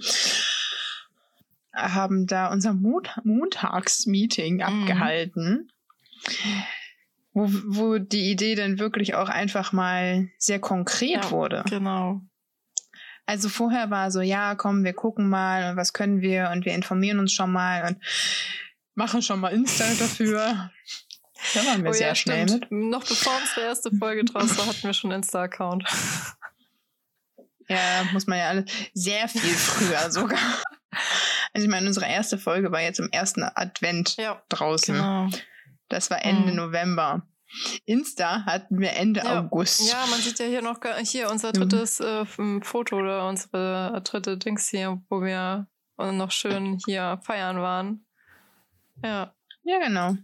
haben 1.72 2.26
da 2.26 2.48
unser 2.48 2.74
Mont 2.74 3.20
Montagsmeeting 3.24 4.58
mm. 4.58 4.62
abgehalten, 4.62 5.72
wo, 7.32 7.48
wo 7.48 7.98
die 7.98 8.30
Idee 8.30 8.56
dann 8.56 8.78
wirklich 8.78 9.14
auch 9.14 9.28
einfach 9.28 9.72
mal 9.72 10.28
sehr 10.38 10.60
konkret 10.60 11.24
ja, 11.24 11.30
wurde. 11.30 11.64
Genau. 11.68 12.20
Also 13.30 13.48
vorher 13.48 13.90
war 13.90 14.10
so, 14.10 14.20
ja, 14.22 14.56
komm, 14.56 14.82
wir 14.82 14.92
gucken 14.92 15.28
mal 15.28 15.70
und 15.70 15.76
was 15.76 15.92
können 15.92 16.20
wir 16.20 16.50
und 16.52 16.64
wir 16.64 16.74
informieren 16.74 17.20
uns 17.20 17.32
schon 17.32 17.52
mal 17.52 17.86
und 17.86 17.96
machen 18.96 19.22
schon 19.22 19.38
mal 19.38 19.50
Insta 19.50 19.84
dafür. 20.00 20.72
Da 21.54 21.64
waren 21.64 21.84
wir 21.84 21.90
oh, 21.90 21.92
sehr 21.92 22.08
ja, 22.08 22.14
schnell 22.16 22.46
mit. 22.46 22.72
Noch 22.72 23.06
bevor 23.06 23.32
unsere 23.40 23.66
erste 23.66 23.92
Folge 23.96 24.24
draus 24.24 24.58
war, 24.58 24.66
hatten 24.66 24.82
wir 24.82 24.92
schon 24.92 25.12
Insta-Account. 25.12 25.84
Ja, 27.68 28.02
muss 28.12 28.26
man 28.26 28.36
ja 28.36 28.48
alle 28.48 28.64
sehr 28.94 29.28
viel 29.28 29.54
früher 29.54 30.10
sogar. 30.10 30.40
Also 31.52 31.64
ich 31.64 31.68
meine, 31.68 31.86
unsere 31.86 32.08
erste 32.08 32.36
Folge 32.36 32.72
war 32.72 32.80
jetzt 32.80 32.98
im 32.98 33.10
ersten 33.12 33.44
Advent 33.44 34.16
ja, 34.16 34.42
draußen. 34.48 34.96
Genau. 34.96 35.28
Das 35.88 36.10
war 36.10 36.24
Ende 36.24 36.50
mhm. 36.50 36.56
November. 36.56 37.22
Insta 37.84 38.44
hatten 38.44 38.78
wir 38.78 38.92
Ende 38.92 39.20
ja. 39.20 39.40
August. 39.40 39.90
Ja, 39.90 40.06
man 40.10 40.20
sieht 40.20 40.38
ja 40.38 40.46
hier 40.46 40.62
noch 40.62 40.78
hier 41.02 41.30
unser 41.30 41.52
drittes 41.52 42.00
äh, 42.00 42.24
Foto 42.62 42.96
oder 42.96 43.28
unsere 43.28 44.00
dritte 44.04 44.38
Dings 44.38 44.68
hier, 44.68 45.02
wo 45.08 45.22
wir 45.22 45.66
noch 45.96 46.30
schön 46.30 46.78
hier 46.86 47.20
feiern 47.22 47.60
waren. 47.60 48.06
Ja. 49.02 49.34
Ja, 49.62 49.78
genau. 49.78 50.16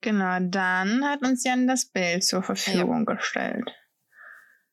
Genau, 0.00 0.38
dann 0.40 1.04
hat 1.04 1.22
uns 1.22 1.44
Jan 1.44 1.66
das 1.66 1.86
Bild 1.86 2.24
zur 2.24 2.42
Verfügung 2.42 3.04
ja. 3.06 3.14
gestellt. 3.14 3.70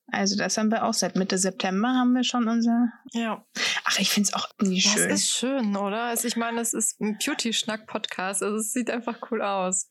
Also 0.09 0.37
das 0.37 0.57
haben 0.57 0.71
wir 0.71 0.85
auch 0.85 0.93
seit 0.93 1.17
Mitte 1.17 1.37
September 1.37 1.89
haben 1.89 2.13
wir 2.13 2.23
schon 2.23 2.47
unser. 2.47 2.93
Ja. 3.11 3.45
Ach, 3.83 3.99
ich 3.99 4.09
finde 4.09 4.29
es 4.29 4.33
auch 4.33 4.47
irgendwie 4.57 4.79
schön. 4.79 5.09
Das 5.09 5.19
ist 5.19 5.31
schön, 5.31 5.75
oder? 5.75 6.03
Also 6.03 6.29
ich 6.29 6.37
meine, 6.37 6.61
es 6.61 6.73
ist 6.73 7.01
ein 7.01 7.17
Beauty-Schnack-Podcast. 7.17 8.41
Also 8.41 8.57
es 8.57 8.71
sieht 8.71 8.89
einfach 8.89 9.17
cool 9.29 9.41
aus. 9.41 9.89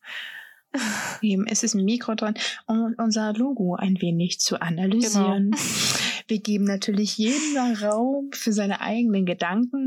Eben, 1.22 1.46
es 1.46 1.62
ist 1.62 1.74
ein 1.74 1.84
Mikro 1.84 2.14
dran, 2.14 2.34
um 2.66 2.94
unser 2.98 3.32
Logo 3.32 3.74
ein 3.74 4.00
wenig 4.00 4.40
zu 4.40 4.60
analysieren. 4.60 5.50
Genau. 5.50 5.62
Wir 6.28 6.40
geben 6.40 6.64
natürlich 6.64 7.16
jedem 7.18 7.74
Raum 7.80 8.30
für 8.32 8.52
seine 8.52 8.80
eigenen 8.80 9.26
Gedanken, 9.26 9.86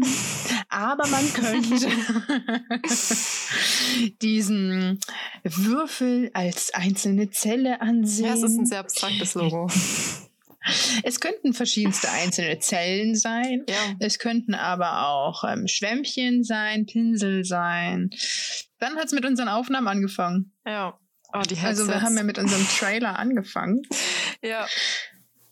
aber 0.69 1.05
man 1.07 1.33
könnte 1.33 1.87
diesen 4.21 4.99
Würfel 5.43 6.31
als 6.33 6.73
einzelne 6.73 7.29
Zelle 7.29 7.81
ansehen. 7.81 8.25
Ja, 8.25 8.33
es 8.35 8.43
ist 8.43 8.57
ein 8.57 8.65
sehr 8.65 8.79
abstraktes 8.79 9.33
Logo. 9.33 9.69
Es 11.03 11.19
könnten 11.19 11.53
verschiedenste 11.53 12.09
einzelne 12.11 12.59
Zellen 12.59 13.15
sein. 13.15 13.63
Ja. 13.67 13.95
Es 13.99 14.19
könnten 14.19 14.53
aber 14.53 15.07
auch 15.07 15.43
ähm, 15.43 15.67
Schwämmchen 15.67 16.43
sein, 16.43 16.85
Pinsel 16.85 17.45
sein. 17.45 18.09
Dann 18.79 18.95
hat 18.97 19.05
es 19.05 19.11
mit 19.13 19.25
unseren 19.25 19.47
Aufnahmen 19.47 19.87
angefangen. 19.87 20.53
Ja. 20.65 20.99
Oh, 21.33 21.41
die 21.41 21.57
also 21.59 21.87
wir 21.87 22.01
haben 22.01 22.17
ja 22.17 22.23
mit 22.23 22.37
unserem 22.37 22.67
Trailer 22.67 23.17
angefangen. 23.19 23.83
ja. 24.43 24.67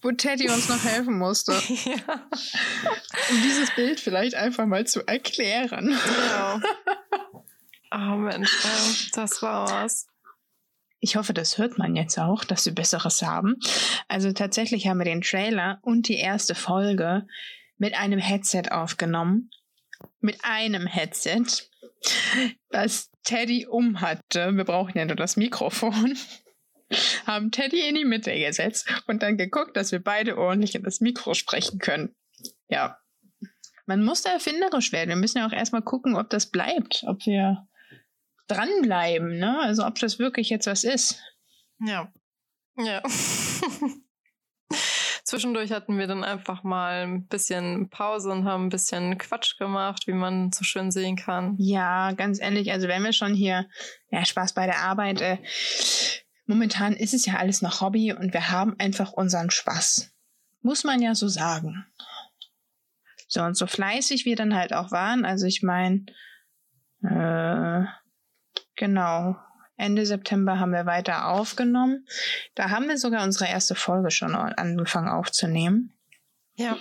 Wo 0.01 0.11
Teddy 0.11 0.49
uns 0.49 0.69
noch 0.69 0.83
helfen 0.83 1.17
musste. 1.17 1.53
ja. 1.85 2.27
Um 3.29 3.41
dieses 3.43 3.73
Bild 3.75 3.99
vielleicht 3.99 4.35
einfach 4.35 4.65
mal 4.65 4.85
zu 4.85 5.05
erklären. 5.07 5.97
Ja. 6.29 6.61
Oh 7.89 8.17
Mensch, 8.17 8.51
das 9.13 9.41
war 9.41 9.65
was. 9.71 10.07
Ich 10.99 11.15
hoffe, 11.15 11.33
das 11.33 11.57
hört 11.57 11.77
man 11.77 11.95
jetzt 11.95 12.17
auch, 12.17 12.43
dass 12.43 12.65
wir 12.65 12.73
Besseres 12.73 13.21
haben. 13.21 13.57
Also 14.07 14.31
tatsächlich 14.31 14.87
haben 14.87 14.97
wir 14.97 15.05
den 15.05 15.21
Trailer 15.21 15.79
und 15.81 16.07
die 16.07 16.17
erste 16.17 16.55
Folge 16.55 17.27
mit 17.77 17.93
einem 17.97 18.19
Headset 18.19 18.63
aufgenommen. 18.71 19.51
Mit 20.19 20.43
einem 20.43 20.87
Headset, 20.87 21.43
was 22.69 23.09
Teddy 23.23 23.67
um 23.67 24.01
hatte. 24.01 24.55
Wir 24.55 24.63
brauchen 24.63 24.97
ja 24.97 25.05
nur 25.05 25.15
das 25.15 25.37
Mikrofon. 25.37 26.17
haben 27.25 27.51
Teddy 27.51 27.87
in 27.87 27.95
die 27.95 28.05
Mitte 28.05 28.37
gesetzt 28.37 28.87
und 29.07 29.21
dann 29.21 29.37
geguckt, 29.37 29.75
dass 29.75 29.91
wir 29.91 30.03
beide 30.03 30.37
ordentlich 30.37 30.75
in 30.75 30.83
das 30.83 31.01
Mikro 31.01 31.33
sprechen 31.33 31.79
können. 31.79 32.15
Ja. 32.69 32.97
Man 33.85 34.03
muss 34.03 34.21
da 34.21 34.31
erfinderisch 34.31 34.91
werden. 34.91 35.09
Wir 35.09 35.15
müssen 35.15 35.37
ja 35.37 35.47
auch 35.47 35.53
erstmal 35.53 35.81
gucken, 35.81 36.15
ob 36.15 36.29
das 36.29 36.47
bleibt, 36.47 37.03
ob 37.07 37.25
wir 37.25 37.66
dranbleiben, 38.47 39.37
ne? 39.37 39.59
Also 39.61 39.85
ob 39.85 39.99
das 39.99 40.19
wirklich 40.19 40.49
jetzt 40.49 40.67
was 40.67 40.83
ist. 40.83 41.21
Ja. 41.79 42.11
Ja. 42.77 43.01
Zwischendurch 45.23 45.71
hatten 45.73 45.97
wir 45.97 46.07
dann 46.07 46.23
einfach 46.23 46.63
mal 46.63 47.03
ein 47.03 47.27
bisschen 47.27 47.89
Pause 47.89 48.31
und 48.31 48.45
haben 48.45 48.67
ein 48.67 48.69
bisschen 48.69 49.17
Quatsch 49.17 49.57
gemacht, 49.57 50.07
wie 50.07 50.13
man 50.13 50.53
so 50.53 50.63
schön 50.63 50.89
sehen 50.89 51.17
kann. 51.17 51.55
Ja, 51.57 52.13
ganz 52.13 52.39
ehrlich, 52.39 52.71
also 52.71 52.87
wenn 52.87 53.03
wir 53.03 53.11
schon 53.11 53.33
hier, 53.33 53.67
ja, 54.09 54.23
Spaß 54.23 54.53
bei 54.53 54.67
der 54.67 54.83
Arbeit, 54.83 55.19
äh, 55.19 55.37
momentan 56.45 56.93
ist 56.93 57.13
es 57.13 57.25
ja 57.25 57.35
alles 57.35 57.61
noch 57.61 57.81
Hobby 57.81 58.13
und 58.13 58.33
wir 58.33 58.51
haben 58.51 58.75
einfach 58.79 59.11
unseren 59.11 59.51
Spaß. 59.51 60.13
Muss 60.61 60.85
man 60.85 61.01
ja 61.01 61.13
so 61.13 61.27
sagen. 61.27 61.85
So, 63.27 63.41
und 63.41 63.57
so 63.57 63.67
fleißig 63.67 64.23
wir 64.23 64.37
dann 64.37 64.55
halt 64.55 64.71
auch 64.71 64.91
waren, 64.91 65.25
also 65.25 65.45
ich 65.45 65.61
meine, 65.61 66.05
äh, 67.03 67.83
Genau. 68.77 69.35
Ende 69.75 70.05
September 70.05 70.59
haben 70.59 70.71
wir 70.71 70.85
weiter 70.85 71.27
aufgenommen. 71.27 72.07
Da 72.55 72.69
haben 72.69 72.87
wir 72.87 72.97
sogar 72.97 73.23
unsere 73.23 73.49
erste 73.49 73.75
Folge 73.75 74.09
schon 74.09 74.33
angefangen 74.33 75.09
aufzunehmen. 75.09 75.93
Ja. 76.55 76.77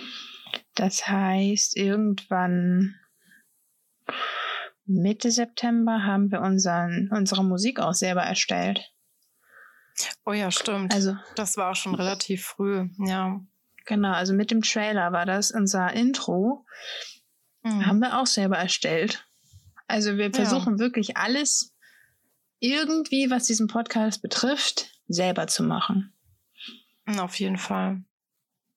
Das 0.73 1.07
heißt, 1.07 1.77
irgendwann 1.77 2.95
Mitte 4.85 5.31
September 5.31 6.03
haben 6.03 6.31
wir 6.31 6.41
unseren, 6.41 7.09
unsere 7.11 7.43
Musik 7.43 7.79
auch 7.79 7.93
selber 7.93 8.21
erstellt. 8.21 8.91
Oh 10.25 10.33
ja, 10.33 10.49
stimmt. 10.49 10.93
Also, 10.93 11.17
das 11.35 11.57
war 11.57 11.75
schon 11.75 11.95
relativ 11.95 12.45
früh, 12.45 12.87
ja. 13.05 13.41
Genau, 13.85 14.11
also 14.11 14.33
mit 14.33 14.51
dem 14.51 14.61
Trailer 14.61 15.11
war 15.11 15.25
das 15.25 15.51
unser 15.51 15.93
Intro. 15.93 16.65
Mhm. 17.63 17.85
Haben 17.85 17.99
wir 17.99 18.19
auch 18.19 18.27
selber 18.27 18.57
erstellt. 18.57 19.27
Also 19.87 20.17
wir 20.17 20.33
versuchen 20.33 20.73
ja. 20.73 20.79
wirklich 20.79 21.15
alles 21.15 21.73
irgendwie, 22.59 23.29
was 23.29 23.45
diesen 23.45 23.67
Podcast 23.67 24.21
betrifft, 24.21 24.91
selber 25.07 25.47
zu 25.47 25.63
machen. 25.63 26.13
Auf 27.17 27.39
jeden 27.39 27.57
Fall 27.57 28.03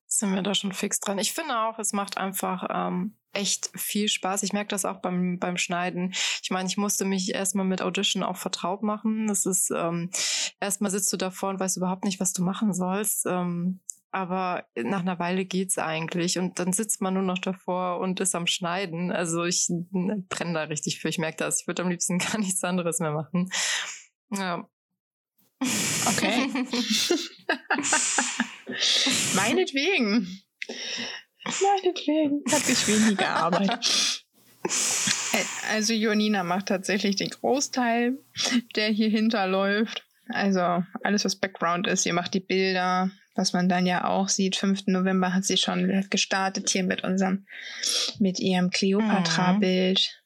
sind 0.07 0.33
wir 0.33 0.41
da 0.41 0.53
schon 0.53 0.73
fix 0.73 0.99
dran. 0.99 1.19
Ich 1.19 1.33
finde 1.33 1.57
auch, 1.57 1.79
es 1.79 1.93
macht 1.93 2.17
einfach 2.17 2.67
ähm, 2.69 3.15
echt 3.33 3.71
viel 3.75 4.07
Spaß. 4.09 4.43
Ich 4.43 4.53
merke 4.53 4.69
das 4.69 4.85
auch 4.85 4.97
beim, 4.97 5.39
beim 5.39 5.57
Schneiden. 5.57 6.13
Ich 6.43 6.51
meine, 6.51 6.67
ich 6.67 6.77
musste 6.77 7.05
mich 7.05 7.33
erstmal 7.33 7.65
mit 7.65 7.81
Audition 7.81 8.23
auch 8.23 8.37
vertraut 8.37 8.83
machen. 8.83 9.27
Das 9.27 9.45
ist, 9.45 9.71
ähm, 9.71 10.09
erstmal 10.59 10.91
sitzt 10.91 11.11
du 11.13 11.17
davor 11.17 11.49
und 11.49 11.59
weißt 11.59 11.77
überhaupt 11.77 12.03
nicht, 12.03 12.19
was 12.19 12.33
du 12.33 12.43
machen 12.43 12.73
sollst. 12.73 13.25
Ähm, 13.25 13.79
aber 14.11 14.65
nach 14.75 14.99
einer 14.99 15.19
Weile 15.19 15.45
geht's 15.45 15.77
eigentlich 15.77 16.37
und 16.37 16.59
dann 16.59 16.73
sitzt 16.73 17.01
man 17.01 17.13
nur 17.13 17.23
noch 17.23 17.39
davor 17.39 17.99
und 17.99 18.19
ist 18.19 18.35
am 18.35 18.45
Schneiden. 18.45 19.11
Also 19.11 19.45
ich 19.45 19.67
brenne 19.91 20.53
da 20.53 20.63
richtig 20.63 20.99
für. 20.99 21.09
Ich 21.09 21.17
merke 21.17 21.37
das. 21.37 21.61
Ich 21.61 21.67
würde 21.67 21.83
am 21.83 21.89
liebsten 21.89 22.19
gar 22.19 22.37
nichts 22.37 22.63
anderes 22.63 22.99
mehr 22.99 23.11
machen. 23.11 23.49
Ja. 24.31 24.67
Okay. 26.07 26.49
Meinetwegen. 29.35 30.41
Meinetwegen. 31.45 32.43
Hat 32.51 32.67
ich 32.69 32.87
weniger 32.87 33.29
Arbeit. 33.29 34.23
Also 35.71 35.93
Jonina 35.93 36.43
macht 36.43 36.67
tatsächlich 36.67 37.15
den 37.15 37.29
Großteil, 37.29 38.17
der 38.75 38.89
hier 38.89 39.09
hinterläuft. 39.09 40.05
Also 40.29 40.83
alles, 41.03 41.25
was 41.25 41.35
Background 41.35 41.87
ist. 41.87 42.05
Ihr 42.05 42.13
macht 42.13 42.33
die 42.33 42.39
Bilder, 42.39 43.11
was 43.41 43.53
man 43.53 43.67
dann 43.67 43.87
ja 43.87 44.05
auch 44.05 44.29
sieht. 44.29 44.55
5. 44.55 44.83
November 44.85 45.33
hat 45.33 45.45
sie 45.45 45.57
schon 45.57 46.05
gestartet 46.11 46.69
hier 46.69 46.83
mit 46.83 47.03
unserem, 47.03 47.47
mit 48.19 48.39
ihrem 48.39 48.69
Cleopatra-Bild. 48.69 50.21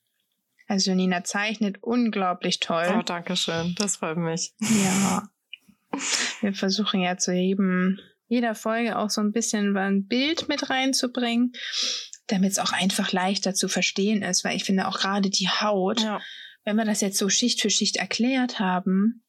Also 0.67 0.93
Nina 0.93 1.24
zeichnet 1.24 1.81
unglaublich 1.81 2.60
toll. 2.60 2.93
Oh, 2.98 3.01
danke 3.03 3.38
schön. 3.38 3.74
Das 3.77 3.98
freut 3.98 4.17
mich. 4.17 4.53
Ja. 4.60 5.24
Wir 6.41 6.53
versuchen 6.53 7.00
ja 7.00 7.15
zu 7.15 7.31
jedem, 7.31 8.00
jeder 8.27 8.53
Folge 8.53 8.98
auch 8.98 9.10
so 9.10 9.22
ein 9.22 9.31
bisschen 9.31 9.77
ein 9.77 10.07
Bild 10.07 10.50
mit 10.50 10.69
reinzubringen, 10.69 11.53
damit 12.27 12.51
es 12.51 12.60
auch 12.60 12.74
einfach 12.74 13.13
leichter 13.13 13.53
zu 13.53 13.69
verstehen 13.69 14.24
ist, 14.24 14.43
weil 14.43 14.57
ich 14.57 14.65
finde 14.65 14.89
auch 14.89 15.00
gerade 15.00 15.29
die 15.29 15.48
Haut, 15.48 16.01
ja. 16.01 16.19
wenn 16.65 16.75
wir 16.75 16.84
das 16.84 17.00
jetzt 17.00 17.17
so 17.17 17.29
Schicht 17.29 17.62
für 17.62 17.69
Schicht 17.69 17.95
erklärt 17.95 18.60
haben, 18.60 19.24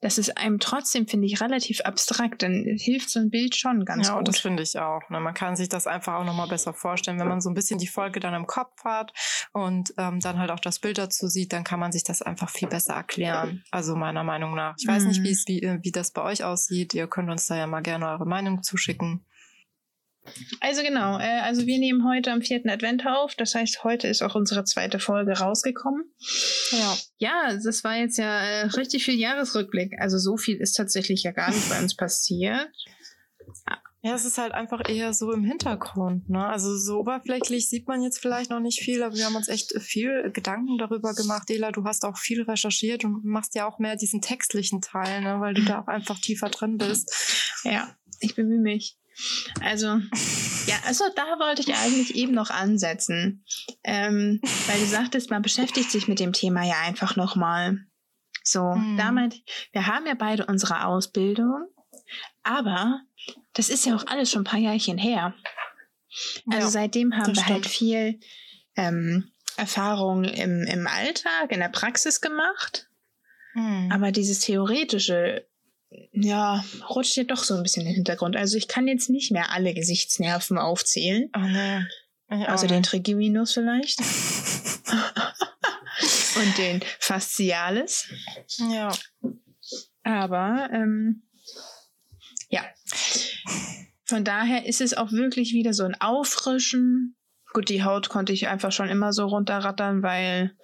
das 0.00 0.16
ist 0.16 0.36
einem 0.36 0.60
trotzdem, 0.60 1.08
finde 1.08 1.26
ich, 1.26 1.40
relativ 1.40 1.80
abstrakt. 1.80 2.42
Dann 2.42 2.64
hilft 2.78 3.10
so 3.10 3.18
ein 3.18 3.30
Bild 3.30 3.56
schon 3.56 3.84
ganz 3.84 4.08
ja, 4.08 4.14
gut. 4.14 4.20
Ja, 4.20 4.32
das 4.32 4.38
finde 4.40 4.62
ich 4.62 4.78
auch. 4.78 5.02
Ne? 5.10 5.18
Man 5.18 5.34
kann 5.34 5.56
sich 5.56 5.68
das 5.68 5.88
einfach 5.88 6.14
auch 6.14 6.24
nochmal 6.24 6.48
besser 6.48 6.72
vorstellen. 6.72 7.18
Wenn 7.18 7.28
man 7.28 7.40
so 7.40 7.50
ein 7.50 7.54
bisschen 7.54 7.78
die 7.78 7.88
Folge 7.88 8.20
dann 8.20 8.34
im 8.34 8.46
Kopf 8.46 8.84
hat 8.84 9.12
und 9.52 9.92
ähm, 9.98 10.20
dann 10.20 10.38
halt 10.38 10.52
auch 10.52 10.60
das 10.60 10.78
Bild 10.78 10.98
dazu 10.98 11.26
sieht, 11.26 11.52
dann 11.52 11.64
kann 11.64 11.80
man 11.80 11.90
sich 11.90 12.04
das 12.04 12.22
einfach 12.22 12.48
viel 12.48 12.68
besser 12.68 12.94
erklären. 12.94 13.64
Also 13.72 13.96
meiner 13.96 14.22
Meinung 14.22 14.54
nach. 14.54 14.76
Ich 14.78 14.86
weiß 14.86 15.02
mhm. 15.02 15.08
nicht, 15.08 15.46
wie, 15.48 15.62
äh, 15.62 15.78
wie 15.82 15.90
das 15.90 16.12
bei 16.12 16.22
euch 16.22 16.44
aussieht. 16.44 16.94
Ihr 16.94 17.08
könnt 17.08 17.30
uns 17.30 17.46
da 17.46 17.56
ja 17.56 17.66
mal 17.66 17.82
gerne 17.82 18.08
eure 18.08 18.26
Meinung 18.26 18.62
zuschicken. 18.62 19.24
Also 20.60 20.82
genau, 20.82 21.18
äh, 21.18 21.40
also 21.40 21.66
wir 21.66 21.78
nehmen 21.78 22.08
heute 22.08 22.32
am 22.32 22.42
vierten 22.42 22.68
Advent 22.68 23.06
auf. 23.06 23.34
Das 23.34 23.54
heißt, 23.54 23.84
heute 23.84 24.08
ist 24.08 24.22
auch 24.22 24.34
unsere 24.34 24.64
zweite 24.64 24.98
Folge 24.98 25.32
rausgekommen. 25.38 26.04
Ja. 26.72 26.96
Ja, 27.18 27.58
das 27.62 27.84
war 27.84 27.96
jetzt 27.96 28.18
ja 28.18 28.40
äh, 28.40 28.66
richtig 28.66 29.04
viel 29.04 29.18
Jahresrückblick. 29.18 29.94
Also 30.00 30.18
so 30.18 30.36
viel 30.36 30.56
ist 30.58 30.72
tatsächlich 30.74 31.22
ja 31.22 31.32
gar 31.32 31.50
nicht 31.50 31.68
bei 31.68 31.80
uns 31.80 31.96
passiert. 31.96 32.68
Ja, 34.00 34.14
es 34.14 34.24
ist 34.24 34.38
halt 34.38 34.52
einfach 34.52 34.88
eher 34.88 35.12
so 35.12 35.32
im 35.32 35.42
Hintergrund. 35.42 36.30
Ne? 36.30 36.46
Also 36.46 36.76
so 36.76 37.00
oberflächlich 37.00 37.68
sieht 37.68 37.88
man 37.88 38.00
jetzt 38.00 38.20
vielleicht 38.20 38.48
noch 38.48 38.60
nicht 38.60 38.80
viel, 38.80 39.02
aber 39.02 39.16
wir 39.16 39.26
haben 39.26 39.34
uns 39.34 39.48
echt 39.48 39.72
viel 39.80 40.30
Gedanken 40.30 40.78
darüber 40.78 41.14
gemacht. 41.14 41.50
Ela, 41.50 41.72
du 41.72 41.84
hast 41.84 42.04
auch 42.04 42.16
viel 42.16 42.42
recherchiert 42.42 43.04
und 43.04 43.24
machst 43.24 43.56
ja 43.56 43.68
auch 43.68 43.80
mehr 43.80 43.96
diesen 43.96 44.20
textlichen 44.20 44.80
Teil, 44.80 45.22
ne? 45.22 45.40
weil 45.40 45.54
du 45.54 45.64
da 45.64 45.80
auch 45.80 45.88
einfach 45.88 46.20
tiefer 46.20 46.48
drin 46.48 46.78
bist. 46.78 47.12
Ja, 47.64 47.92
ich 48.20 48.36
bemühe 48.36 48.60
mich. 48.60 48.96
Also, 49.60 49.86
ja, 50.66 50.76
also 50.86 51.04
da 51.16 51.38
wollte 51.38 51.62
ich 51.62 51.74
eigentlich 51.74 52.14
eben 52.14 52.32
noch 52.32 52.50
ansetzen. 52.50 53.44
Ähm, 53.84 54.40
weil 54.66 54.80
du 54.80 54.86
sagtest, 54.86 55.30
man 55.30 55.42
beschäftigt 55.42 55.90
sich 55.90 56.08
mit 56.08 56.20
dem 56.20 56.32
Thema 56.32 56.64
ja 56.64 56.76
einfach 56.84 57.16
nochmal. 57.16 57.78
So, 58.44 58.74
mhm. 58.74 58.96
damit, 58.96 59.42
wir 59.72 59.86
haben 59.86 60.06
ja 60.06 60.14
beide 60.14 60.46
unsere 60.46 60.86
Ausbildung, 60.86 61.68
aber 62.42 63.02
das 63.52 63.68
ist 63.68 63.84
ja 63.84 63.94
auch 63.94 64.06
alles 64.06 64.30
schon 64.30 64.42
ein 64.42 64.44
paar 64.44 64.60
Jahrchen 64.60 64.96
her. 64.96 65.34
Also 66.46 66.66
ja, 66.66 66.70
seitdem 66.70 67.14
haben 67.14 67.36
wir 67.36 67.46
halt 67.46 67.66
viel 67.66 68.20
ähm, 68.76 69.30
Erfahrung 69.56 70.24
im, 70.24 70.62
im 70.62 70.86
Alltag, 70.86 71.50
in 71.50 71.60
der 71.60 71.68
Praxis 71.68 72.20
gemacht. 72.20 72.88
Mhm. 73.54 73.90
Aber 73.92 74.12
dieses 74.12 74.40
theoretische, 74.40 75.46
ja, 76.12 76.64
rutscht 76.88 77.16
ja 77.16 77.24
doch 77.24 77.42
so 77.42 77.54
ein 77.54 77.62
bisschen 77.62 77.82
in 77.82 77.88
den 77.88 77.96
Hintergrund. 77.96 78.36
Also 78.36 78.56
ich 78.56 78.68
kann 78.68 78.86
jetzt 78.88 79.08
nicht 79.08 79.32
mehr 79.32 79.52
alle 79.52 79.74
Gesichtsnerven 79.74 80.58
aufzählen. 80.58 81.30
Oh 81.34 81.40
nee. 81.40 81.84
Also 82.46 82.66
den 82.66 82.82
Trigeminus 82.82 83.54
vielleicht. 83.54 84.00
Und 86.36 86.58
den 86.58 86.82
Fascialis. 86.98 88.08
Ja. 88.70 88.92
Aber 90.02 90.68
ähm, 90.72 91.22
ja. 92.48 92.64
Von 94.04 94.24
daher 94.24 94.66
ist 94.66 94.80
es 94.80 94.94
auch 94.94 95.12
wirklich 95.12 95.52
wieder 95.52 95.74
so 95.74 95.84
ein 95.84 96.00
Auffrischen. 96.00 97.16
Gut, 97.52 97.68
die 97.68 97.82
Haut 97.82 98.08
konnte 98.08 98.32
ich 98.32 98.48
einfach 98.48 98.72
schon 98.72 98.88
immer 98.88 99.12
so 99.12 99.26
runterrattern, 99.26 100.02
weil 100.02 100.54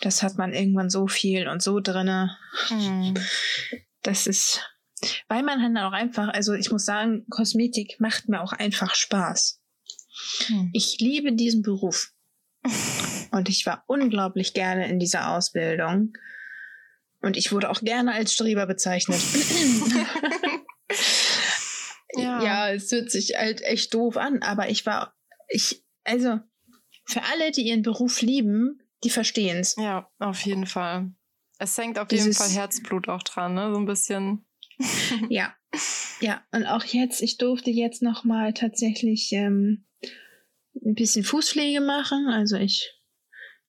das 0.00 0.22
hat 0.22 0.36
man 0.38 0.52
irgendwann 0.52 0.90
so 0.90 1.06
viel 1.06 1.48
und 1.48 1.62
so 1.62 1.80
drinne. 1.80 2.36
Hm. 2.68 3.14
Das 4.04 4.28
ist, 4.28 4.60
weil 5.28 5.42
man 5.42 5.60
dann 5.60 5.76
auch 5.78 5.92
einfach, 5.92 6.28
also 6.28 6.52
ich 6.52 6.70
muss 6.70 6.84
sagen, 6.84 7.26
Kosmetik 7.28 7.96
macht 7.98 8.28
mir 8.28 8.40
auch 8.40 8.52
einfach 8.52 8.94
Spaß. 8.94 9.60
Hm. 10.46 10.70
Ich 10.72 10.98
liebe 11.00 11.32
diesen 11.32 11.62
Beruf. 11.62 12.12
Und 13.32 13.48
ich 13.48 13.66
war 13.66 13.82
unglaublich 13.88 14.54
gerne 14.54 14.88
in 14.88 15.00
dieser 15.00 15.30
Ausbildung. 15.34 16.12
Und 17.20 17.36
ich 17.36 17.50
wurde 17.50 17.70
auch 17.70 17.80
gerne 17.80 18.12
als 18.12 18.32
Streber 18.32 18.66
bezeichnet. 18.66 19.20
Ja. 22.16 22.42
ja, 22.44 22.70
es 22.70 22.92
hört 22.92 23.10
sich 23.10 23.34
halt 23.36 23.60
echt 23.62 23.92
doof 23.92 24.16
an, 24.16 24.42
aber 24.42 24.68
ich 24.68 24.86
war, 24.86 25.14
ich, 25.48 25.84
also, 26.04 26.38
für 27.06 27.22
alle, 27.24 27.50
die 27.50 27.62
ihren 27.62 27.82
Beruf 27.82 28.20
lieben, 28.22 28.80
die 29.02 29.10
verstehen 29.10 29.58
es. 29.58 29.74
Ja, 29.76 30.08
auf 30.18 30.40
jeden 30.42 30.66
Fall. 30.66 31.10
Es 31.58 31.76
hängt 31.78 31.98
auf 31.98 32.08
Dieses- 32.08 32.24
jeden 32.26 32.36
Fall 32.36 32.50
Herzblut 32.50 33.08
auch 33.08 33.22
dran, 33.22 33.54
ne? 33.54 33.70
So 33.72 33.78
ein 33.78 33.86
bisschen. 33.86 34.44
Ja. 35.30 35.54
Ja, 36.20 36.42
und 36.52 36.64
auch 36.64 36.84
jetzt, 36.84 37.20
ich 37.20 37.36
durfte 37.36 37.70
jetzt 37.70 38.00
nochmal 38.00 38.54
tatsächlich 38.54 39.32
ähm, 39.32 39.84
ein 40.76 40.94
bisschen 40.94 41.24
Fußpflege 41.24 41.80
machen. 41.80 42.28
Also 42.28 42.56
ich, 42.56 42.94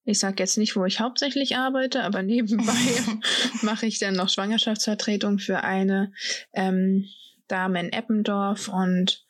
ich 0.04 0.20
sag 0.20 0.40
jetzt 0.40 0.58
nicht, 0.60 0.76
wo 0.76 0.86
ich 0.86 1.00
hauptsächlich 1.00 1.58
arbeite, 1.58 2.04
aber 2.04 2.22
nebenbei 2.22 2.72
mache 3.64 3.88
ich 3.88 3.98
dann 3.98 4.14
noch 4.14 4.30
Schwangerschaftsvertretung 4.30 5.40
für 5.40 5.64
eine 5.64 6.14
ähm, 6.54 7.06
Dame 7.48 7.80
in 7.80 7.92
Eppendorf 7.92 8.68
und 8.70 9.26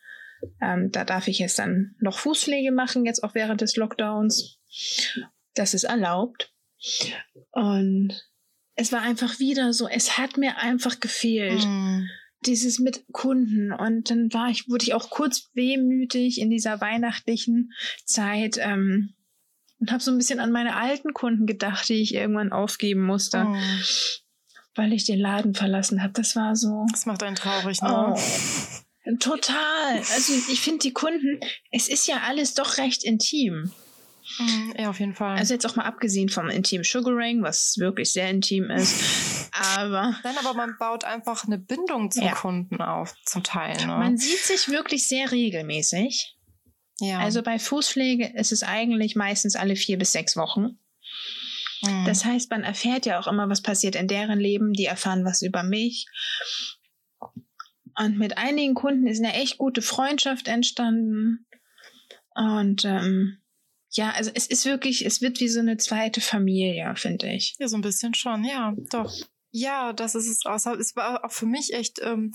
ähm, 0.61 0.91
da 0.91 1.05
darf 1.05 1.29
ich 1.29 1.39
jetzt 1.39 1.57
dann 1.57 1.95
noch 1.99 2.19
Fußpflege 2.19 2.73
machen, 2.73 3.05
jetzt 3.05 3.23
auch 3.23 3.33
während 3.33 3.61
des 3.61 3.77
Lockdowns. 3.77 4.59
Das 5.53 5.73
ist 5.73 5.85
erlaubt. 5.85 6.53
Und 7.51 8.13
es 8.75 8.91
war 8.91 9.01
einfach 9.01 9.39
wieder 9.39 9.73
so, 9.73 9.87
es 9.87 10.17
hat 10.17 10.37
mir 10.37 10.57
einfach 10.57 10.99
gefehlt 10.99 11.63
Hm. 11.63 12.09
dieses 12.45 12.79
mit 12.79 13.05
Kunden 13.11 13.71
und 13.71 14.09
dann 14.09 14.31
war 14.33 14.49
ich, 14.49 14.69
wurde 14.69 14.83
ich 14.85 14.93
auch 14.93 15.09
kurz 15.09 15.49
wehmütig 15.53 16.39
in 16.39 16.49
dieser 16.49 16.81
weihnachtlichen 16.81 17.71
Zeit 18.05 18.57
ähm, 18.59 19.13
und 19.79 19.91
habe 19.91 20.03
so 20.03 20.11
ein 20.11 20.17
bisschen 20.17 20.39
an 20.39 20.51
meine 20.51 20.75
alten 20.75 21.13
Kunden 21.13 21.45
gedacht, 21.47 21.89
die 21.89 22.01
ich 22.01 22.13
irgendwann 22.13 22.51
aufgeben 22.51 23.03
musste, 23.05 23.43
Hm. 23.43 23.55
weil 24.75 24.93
ich 24.93 25.05
den 25.05 25.19
Laden 25.19 25.53
verlassen 25.55 26.03
habe. 26.03 26.13
Das 26.13 26.35
war 26.35 26.55
so. 26.55 26.85
Das 26.91 27.05
macht 27.05 27.23
einen 27.23 27.35
traurig, 27.37 27.81
ne? 27.81 28.13
Oh, 28.13 29.15
total. 29.19 29.97
Also 30.13 30.33
ich 30.51 30.59
finde 30.61 30.79
die 30.79 30.93
Kunden, 30.93 31.39
es 31.71 31.87
ist 31.87 32.07
ja 32.07 32.21
alles 32.27 32.53
doch 32.55 32.77
recht 32.77 33.03
intim. 33.03 33.71
Hm, 34.37 34.73
Ja, 34.77 34.89
auf 34.89 34.99
jeden 34.99 35.13
Fall. 35.15 35.37
Also 35.37 35.53
jetzt 35.53 35.65
auch 35.65 35.75
mal 35.75 35.83
abgesehen 35.85 36.29
vom 36.29 36.49
intimen 36.49 36.83
Sugaring, 36.83 37.43
was 37.43 37.77
wirklich 37.77 38.11
sehr 38.11 38.29
intim 38.29 38.69
ist. 38.71 39.49
Aber 39.77 40.15
Nein, 40.23 40.35
aber 40.39 40.53
man 40.53 40.75
baut 40.77 41.05
einfach 41.05 41.45
eine 41.45 41.57
Bindung 41.57 42.11
zum 42.11 42.23
Ja. 42.25 42.33
Kunden 42.33 42.81
auf, 42.81 43.15
zum 43.23 43.41
Teil. 43.43 43.77
Ne? 43.77 43.87
man 43.87 44.17
sieht 44.17 44.39
sich 44.39 44.67
wirklich 44.67 45.07
sehr 45.07 45.31
regelmäßig. 45.31 46.35
ja. 46.99 47.19
Also 47.19 47.41
bei 47.41 47.57
Fußpflege 47.57 48.33
ist 48.35 48.51
es 48.51 48.63
eigentlich 48.63 49.15
meistens 49.15 49.55
alle 49.55 49.77
vier 49.77 49.97
bis 49.97 50.11
sechs 50.11 50.35
Wochen. 50.35 50.77
Hm. 51.85 52.03
Das 52.05 52.25
heißt, 52.25 52.49
man 52.51 52.63
erfährt 52.63 53.05
ja 53.05 53.17
auch 53.17 53.27
immer, 53.27 53.47
was 53.47 53.61
passiert 53.61 53.95
in 53.95 54.07
deren 54.09 54.39
Leben. 54.39 54.73
Die 54.73 54.85
erfahren 54.85 55.23
was 55.23 55.41
über 55.41 55.63
mich. 55.63 56.05
Und 57.97 58.17
mit 58.17 58.37
einigen 58.37 58.73
Kunden 58.73 59.07
ist 59.07 59.23
eine 59.23 59.33
echt 59.35 59.57
gute 59.57 59.81
Freundschaft 59.81 60.49
entstanden. 60.49 61.45
Und 62.33 62.83
ähm, 62.83 63.37
ja, 63.95 64.11
also 64.11 64.31
es 64.33 64.47
ist 64.47 64.65
wirklich, 64.65 65.05
es 65.05 65.21
wird 65.21 65.39
wie 65.39 65.47
so 65.47 65.59
eine 65.59 65.77
zweite 65.77 66.21
Familie, 66.21 66.93
finde 66.95 67.31
ich. 67.31 67.55
Ja, 67.59 67.67
so 67.67 67.77
ein 67.77 67.81
bisschen 67.81 68.13
schon, 68.13 68.43
ja, 68.43 68.73
doch. 68.91 69.13
Ja, 69.57 69.93
das 69.93 70.15
ist 70.15 70.27
es 70.27 70.45
auch. 70.45 70.73
Es 70.73 70.97
war 70.97 71.23
auch 71.23 71.31
für 71.31 71.45
mich 71.45 71.73
echt 71.73 72.01
ähm, 72.03 72.33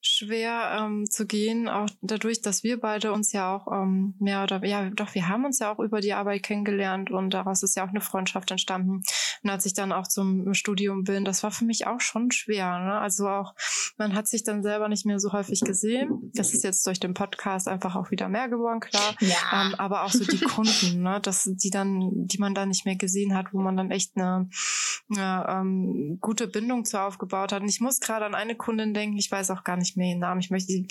schwer 0.00 0.78
ähm, 0.80 1.04
zu 1.10 1.26
gehen, 1.26 1.68
auch 1.68 1.90
dadurch, 2.00 2.40
dass 2.40 2.62
wir 2.62 2.80
beide 2.80 3.12
uns 3.12 3.32
ja 3.32 3.54
auch 3.54 3.70
ähm, 3.70 4.14
mehr 4.18 4.42
oder 4.42 4.64
ja, 4.64 4.88
doch, 4.88 5.14
wir 5.14 5.28
haben 5.28 5.44
uns 5.44 5.58
ja 5.58 5.70
auch 5.70 5.80
über 5.80 6.00
die 6.00 6.14
Arbeit 6.14 6.44
kennengelernt 6.44 7.10
und 7.10 7.34
daraus 7.34 7.62
ist 7.62 7.76
ja 7.76 7.84
auch 7.84 7.90
eine 7.90 8.00
Freundschaft 8.00 8.50
entstanden. 8.50 9.02
Und 9.42 9.50
als 9.50 9.66
ich 9.66 9.74
dann 9.74 9.92
auch 9.92 10.08
zum 10.08 10.54
Studium 10.54 11.04
bin, 11.04 11.26
das 11.26 11.42
war 11.42 11.50
für 11.50 11.66
mich 11.66 11.86
auch 11.86 12.00
schon 12.00 12.30
schwer. 12.30 12.78
Ne? 12.78 12.98
Also 12.98 13.28
auch, 13.28 13.52
man 13.98 14.14
hat 14.14 14.26
sich 14.26 14.42
dann 14.42 14.62
selber 14.62 14.88
nicht 14.88 15.04
mehr 15.04 15.20
so 15.20 15.32
häufig 15.32 15.60
gesehen. 15.60 16.30
Das 16.32 16.54
ist 16.54 16.64
jetzt 16.64 16.86
durch 16.86 17.00
den 17.00 17.12
Podcast 17.12 17.68
einfach 17.68 17.96
auch 17.96 18.10
wieder 18.10 18.30
mehr 18.30 18.48
geworden, 18.48 18.80
klar. 18.80 19.14
Ja. 19.20 19.36
Ähm, 19.66 19.74
aber 19.74 20.04
auch 20.04 20.10
so 20.10 20.24
die 20.24 20.40
Kunden, 20.40 21.02
ne, 21.02 21.20
dass 21.20 21.50
die 21.52 21.70
dann, 21.70 22.26
die 22.28 22.38
man 22.38 22.54
dann 22.54 22.68
nicht 22.68 22.86
mehr 22.86 22.96
gesehen 22.96 23.34
hat, 23.34 23.52
wo 23.52 23.60
man 23.60 23.76
dann 23.76 23.90
echt 23.90 24.16
eine, 24.16 24.48
eine 25.10 25.46
ähm, 25.50 26.18
gute 26.22 26.48
Bindung 26.48 26.61
zu 26.84 27.00
aufgebaut 27.00 27.52
hat. 27.52 27.62
Und 27.62 27.68
ich 27.68 27.80
muss 27.80 28.00
gerade 28.00 28.24
an 28.24 28.34
eine 28.34 28.56
Kundin 28.56 28.94
denken, 28.94 29.16
ich 29.16 29.30
weiß 29.30 29.50
auch 29.50 29.64
gar 29.64 29.76
nicht 29.76 29.96
mehr 29.96 30.08
ihren 30.08 30.20
Namen. 30.20 30.40
Ich 30.40 30.50
möchte 30.50 30.72
die 30.72 30.86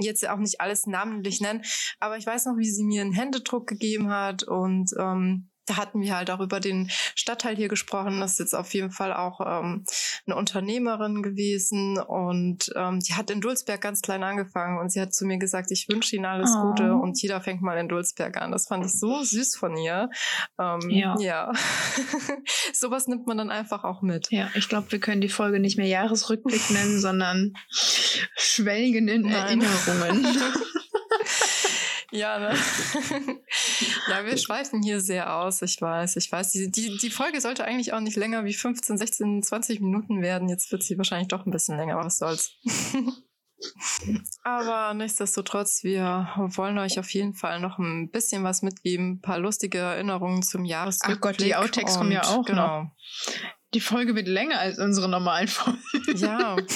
jetzt 0.00 0.28
auch 0.28 0.38
nicht 0.38 0.60
alles 0.60 0.86
namentlich 0.86 1.40
nennen, 1.40 1.62
aber 2.00 2.16
ich 2.16 2.26
weiß 2.26 2.46
noch, 2.46 2.56
wie 2.56 2.70
sie 2.70 2.84
mir 2.84 3.02
einen 3.02 3.12
Händedruck 3.12 3.66
gegeben 3.66 4.10
hat 4.10 4.42
und 4.42 4.90
ähm, 4.98 5.50
da 5.66 5.76
hatten 5.76 6.00
wir 6.00 6.16
halt 6.16 6.30
auch 6.30 6.40
über 6.40 6.60
den 6.60 6.90
Stadtteil 7.14 7.56
hier 7.56 7.68
gesprochen. 7.68 8.20
Das 8.20 8.32
ist 8.32 8.38
jetzt 8.38 8.54
auf 8.54 8.72
jeden 8.74 8.90
Fall 8.90 9.12
auch 9.12 9.40
ähm, 9.40 9.84
eine 10.26 10.36
Unternehmerin 10.36 11.22
gewesen 11.22 11.98
und 11.98 12.70
ähm, 12.76 13.00
die 13.00 13.14
hat 13.14 13.30
in 13.30 13.40
Dulsberg 13.40 13.80
ganz 13.80 14.00
klein 14.02 14.22
angefangen 14.22 14.78
und 14.78 14.90
sie 14.92 15.00
hat 15.00 15.14
zu 15.14 15.24
mir 15.24 15.38
gesagt, 15.38 15.70
ich 15.70 15.86
wünsche 15.88 16.16
Ihnen 16.16 16.26
alles 16.26 16.50
Oh. 16.56 16.68
Gute 16.68 16.94
und 16.94 17.20
jeder 17.22 17.40
fängt 17.40 17.62
mal 17.62 17.78
in 17.78 17.88
Dulsberg 17.88 18.36
an. 18.36 18.52
Das 18.52 18.66
fand 18.66 18.84
ich 18.84 18.98
so 18.98 19.22
süß 19.22 19.56
von 19.56 19.76
ihr. 19.76 20.08
Ähm, 20.58 20.80
Ja. 20.90 21.14
ja. 21.18 21.52
Sowas 22.72 23.06
nimmt 23.08 23.26
man 23.26 23.38
dann 23.38 23.50
einfach 23.50 23.84
auch 23.84 24.02
mit. 24.02 24.30
Ja, 24.30 24.50
ich 24.54 24.68
glaube, 24.68 24.92
wir 24.92 25.00
können 25.00 25.20
die 25.20 25.28
Folge 25.28 25.60
nicht 25.60 25.76
mehr 25.78 25.86
Jahresrückblick 25.86 26.70
nennen, 26.70 27.00
sondern 27.00 27.54
schwelgen 28.36 29.08
in 29.08 29.22
Nein. 29.22 29.60
Erinnerungen. 29.62 30.26
Ja, 32.14 32.38
ne? 32.38 32.54
ja, 34.08 34.24
wir 34.24 34.38
schweifen 34.38 34.82
hier 34.82 35.00
sehr 35.00 35.36
aus, 35.36 35.62
ich 35.62 35.80
weiß, 35.80 36.14
ich 36.14 36.30
weiß. 36.30 36.52
Die, 36.52 36.70
die, 36.70 36.96
die 36.96 37.10
Folge 37.10 37.40
sollte 37.40 37.64
eigentlich 37.64 37.92
auch 37.92 37.98
nicht 37.98 38.16
länger 38.16 38.44
wie 38.44 38.54
15, 38.54 38.96
16, 38.96 39.42
20 39.42 39.80
Minuten 39.80 40.22
werden. 40.22 40.48
Jetzt 40.48 40.70
wird 40.70 40.84
sie 40.84 40.96
wahrscheinlich 40.96 41.26
doch 41.26 41.44
ein 41.44 41.50
bisschen 41.50 41.76
länger, 41.76 41.94
aber 41.94 42.04
was 42.04 42.18
soll's. 42.18 42.52
aber 44.44 44.94
nichtsdestotrotz, 44.94 45.82
wir 45.82 46.28
wollen 46.36 46.78
euch 46.78 47.00
auf 47.00 47.10
jeden 47.10 47.34
Fall 47.34 47.58
noch 47.58 47.78
ein 47.78 48.10
bisschen 48.12 48.44
was 48.44 48.62
mitgeben, 48.62 49.14
ein 49.14 49.20
paar 49.20 49.40
lustige 49.40 49.78
Erinnerungen 49.78 50.44
zum 50.44 50.64
Jahresrückblick. 50.64 51.18
Ach 51.18 51.20
Gott, 51.20 51.40
die 51.40 51.56
Outtakes 51.56 51.96
kommen 51.96 52.12
ja 52.12 52.22
auch 52.22 52.44
Genau. 52.44 52.92
Die 53.74 53.80
Folge 53.80 54.14
wird 54.14 54.28
länger 54.28 54.60
als 54.60 54.78
unsere 54.78 55.08
normalen 55.08 55.48
Folgen. 55.48 55.82
Ja. 56.14 56.54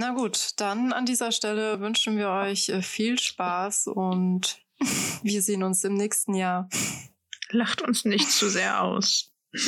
Na 0.00 0.12
gut, 0.12 0.52
dann 0.56 0.94
an 0.94 1.04
dieser 1.04 1.30
Stelle 1.30 1.78
wünschen 1.80 2.16
wir 2.16 2.30
euch 2.30 2.70
äh, 2.70 2.80
viel 2.80 3.18
Spaß 3.18 3.88
und 3.88 4.58
wir 5.22 5.42
sehen 5.42 5.62
uns 5.62 5.84
im 5.84 5.92
nächsten 5.92 6.32
Jahr. 6.32 6.70
Lacht 7.50 7.82
uns 7.82 8.06
nicht 8.06 8.30
zu 8.30 8.48
sehr 8.48 8.82
aus. 8.82 9.30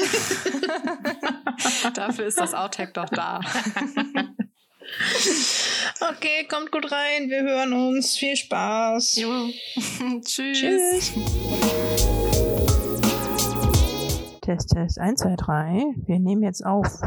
Dafür 1.95 2.25
ist 2.25 2.41
das 2.41 2.55
Outtake 2.55 2.93
doch 2.95 3.11
da. 3.11 3.41
Okay, 6.01 6.47
kommt 6.51 6.73
gut 6.73 6.91
rein. 6.91 7.31
Wir 7.31 7.43
hören 7.43 7.73
uns. 7.73 8.17
Viel 8.17 8.37
Spaß. 8.37 9.15
Jo. 9.17 9.49
Tschüss. 10.23 10.59
Tschüss. 10.59 11.13
Test, 14.43 14.71
Test, 14.71 14.99
1, 14.99 15.21
2, 15.21 15.37
3. 15.37 15.85
Wir 16.05 16.19
nehmen 16.19 16.43
jetzt 16.43 16.67
auf. 16.67 17.01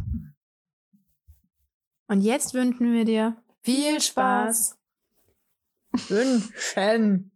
Und 2.07 2.21
jetzt 2.21 2.53
wünschen 2.53 2.93
wir 2.93 3.05
dir 3.05 3.35
Viel 3.63 3.99
Spaß. 3.99 4.77
wünschen. 6.09 7.31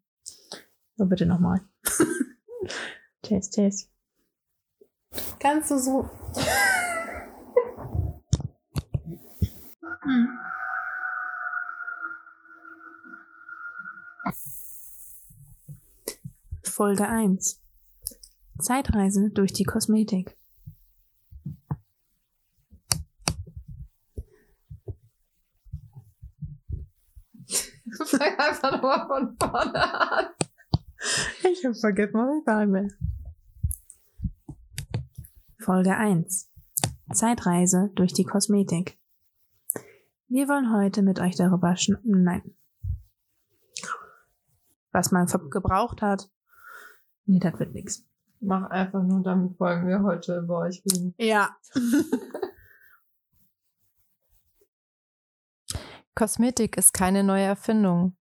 So, 0.95 1.05
bitte 1.05 1.25
nochmal. 1.25 1.61
Test, 3.21 3.53
Test. 3.53 3.89
Kannst 5.39 5.71
du 5.71 5.79
so. 5.79 6.09
Folge 16.63 17.07
1. 17.07 17.61
Zeitreise 18.59 19.29
durch 19.31 19.53
die 19.53 19.63
Kosmetik. 19.63 20.38
Einfach 28.37 28.71
nochmal 28.71 29.07
von 29.07 29.37
vorne 29.37 30.11
an. 30.11 30.25
Ich 31.51 31.65
hab 31.65 31.71
ich 31.71 31.79
sagen 32.45 32.73
will. 32.73 32.97
Folge 35.59 35.95
1. 35.95 36.49
Zeitreise 37.13 37.91
durch 37.95 38.13
die 38.13 38.23
Kosmetik. 38.23 38.97
Wir 40.27 40.47
wollen 40.47 40.71
heute 40.73 41.01
mit 41.01 41.19
euch 41.19 41.35
darüber 41.35 41.75
schn... 41.75 41.97
Nein. 42.03 42.55
Was 44.91 45.11
man 45.11 45.27
gebraucht 45.49 46.01
hat. 46.01 46.29
Nee, 47.25 47.39
das 47.39 47.59
wird 47.59 47.73
nix. 47.73 48.05
Mach 48.39 48.69
einfach 48.69 49.03
nur, 49.03 49.21
damit 49.21 49.59
wollen 49.59 49.87
wir 49.87 50.01
heute 50.01 50.39
über 50.39 50.59
euch 50.59 50.81
reden. 50.85 51.13
Ja. 51.17 51.55
Kosmetik 56.19 56.75
ist 56.75 56.93
keine 56.93 57.23
neue 57.23 57.45
Erfindung. 57.45 58.13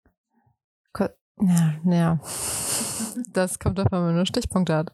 Ko 0.94 1.08
ja, 1.42 1.74
ja. 1.84 2.20
Das 3.34 3.58
kommt 3.58 3.80
davon, 3.80 3.92
wenn 3.92 4.06
man 4.06 4.16
nur 4.18 4.28
Stichpunkte 4.28 4.76
hat. 4.76 4.94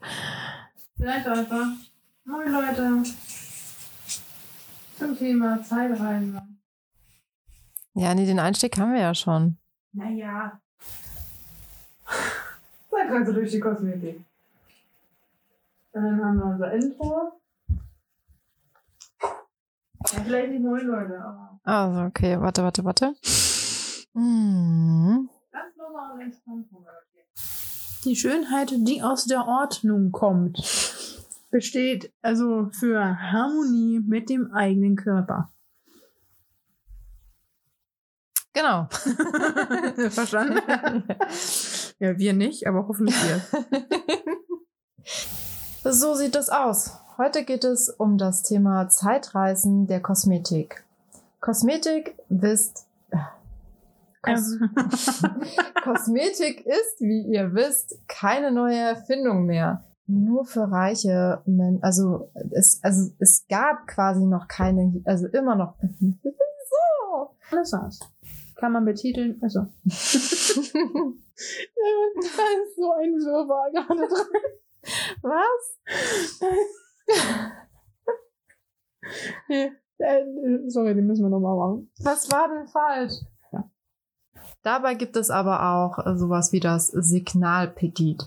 Vielleicht 0.96 1.28
einfach. 1.28 1.68
Moin 2.24 2.50
Leute. 2.50 3.04
Zum 4.98 5.18
Thema 5.18 5.62
Zeitreise. 5.62 6.42
Ja, 7.94 8.16
nee, 8.16 8.26
den 8.26 8.40
Einstieg 8.40 8.80
haben 8.80 8.94
wir 8.94 9.02
ja 9.02 9.14
schon. 9.14 9.58
Naja. 9.92 10.62
Zeitreise 12.90 13.34
durch 13.34 13.52
die 13.52 13.60
Kosmetik. 13.60 14.24
Und 15.92 16.04
dann 16.04 16.24
haben 16.24 16.38
wir 16.38 16.46
unser 16.46 16.72
Intro. 16.72 17.34
Ja, 19.20 20.24
vielleicht 20.24 20.52
nicht 20.52 20.64
moin 20.64 20.88
Leute, 20.88 21.22
aber 21.22 21.53
Also, 21.64 22.02
okay, 22.02 22.40
warte, 22.40 22.64
warte, 22.64 22.84
warte. 22.84 23.16
Hm. 24.14 25.30
Die 28.06 28.16
Schönheit, 28.16 28.72
die 28.72 29.02
aus 29.02 29.26
der 29.26 29.48
Ordnung 29.48 30.12
kommt, 30.12 30.58
besteht 31.52 32.12
also 32.22 32.70
für 32.72 33.00
Harmonie 33.00 34.02
mit 34.06 34.30
dem 34.30 34.52
eigenen 34.52 34.98
Körper. 34.98 35.50
Genau. 38.54 38.88
Verstanden? 40.10 40.60
ja, 42.00 42.18
wir 42.18 42.34
nicht, 42.34 42.68
aber 42.68 42.88
hoffentlich 42.88 43.16
wir. 43.24 43.42
So 45.92 46.14
sieht 46.14 46.36
es 46.36 46.50
aus. 46.50 46.98
Heute 47.18 47.46
geht 47.46 47.64
es 47.64 47.90
um 47.90 48.18
das 48.18 48.44
Thema 48.44 48.90
Zeitreisen 48.90 49.88
der 49.88 50.02
Kosmetik. 50.02 50.84
Kosmetik 51.44 52.16
wisst. 52.30 52.88
Kos 54.22 54.58
Kosmetik 55.84 56.66
ist, 56.66 57.02
wie 57.02 57.34
ihr 57.34 57.54
wisst, 57.54 58.00
keine 58.08 58.54
neue 58.54 58.78
Erfindung 58.78 59.46
mehr. 59.46 59.84
Nur 60.08 60.46
für 60.46 60.72
reiche 60.72 61.42
Menschen. 61.46 61.84
Also 61.84 62.32
es, 62.52 62.80
also 62.82 63.12
es 63.20 63.46
gab 63.50 63.88
quasi 63.88 64.26
noch 64.26 64.48
keine, 64.48 65.02
also 65.04 65.28
immer 65.28 65.56
noch. 65.56 65.76
so. 65.82 67.36
Alles 67.52 67.74
was. 67.74 68.00
Kann 68.56 68.72
man 68.72 68.86
betiteln. 68.86 69.38
Also. 69.42 69.60
da 69.60 69.68
ist 69.92 70.64
so 72.78 72.94
ein 72.94 73.20
Wirrwarr 73.20 73.70
gerade 73.70 74.08
drin. 74.08 74.28
Was? 75.24 75.78
Nee, 79.50 79.74
äh, 80.00 80.24
sorry, 80.68 80.94
den 80.96 81.06
müssen 81.08 81.24
wir 81.24 81.30
nochmal 81.30 81.56
machen. 81.58 81.92
Was 82.02 82.32
war 82.32 82.48
denn 82.50 82.68
falsch? 82.68 83.14
Ja. 83.52 83.70
Dabei 84.64 84.96
gibt 84.96 85.16
es 85.16 85.30
aber 85.30 85.64
auch 85.74 86.06
äh, 86.06 86.16
sowas 86.18 86.52
wie 86.52 86.60
das 86.60 86.88
Signalpedit. 86.88 88.24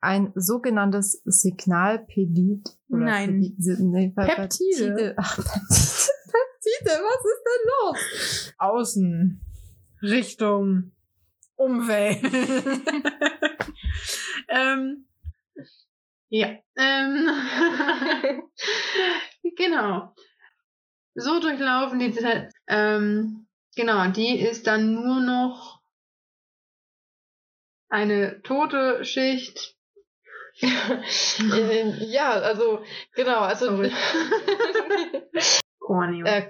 Ein 0.00 0.32
sogenanntes 0.34 1.22
Signalpedit. 1.24 2.68
oder 2.90 3.04
Nein. 3.04 3.40
Pedit- 3.40 3.80
nee, 3.80 4.08
Pe- 4.14 4.26
Peptide. 4.26 4.88
Peptide. 4.94 5.14
Ach, 5.18 5.36
Peptide. 5.36 6.10
Peptide, 6.26 7.00
was 7.02 7.24
ist 7.24 7.44
denn 7.46 7.64
los? 7.80 8.54
Außen. 8.58 9.40
Richtung. 10.02 10.90
Umwelt. 11.56 12.20
ähm, 14.48 15.06
ja. 16.28 16.48
Ähm, 16.76 17.28
genau. 19.56 20.14
So 21.14 21.40
durchlaufen 21.40 21.98
die. 21.98 22.14
Ähm, 22.66 23.46
genau, 23.76 24.10
die 24.10 24.40
ist 24.40 24.66
dann 24.66 24.94
nur 24.94 25.20
noch 25.20 25.80
eine 27.88 28.42
tote 28.42 29.04
Schicht. 29.04 29.76
ja, 30.60 32.30
also, 32.30 32.84
genau, 33.14 33.40
also. 33.40 33.82
Corny. 35.80 36.22
äh, 36.24 36.48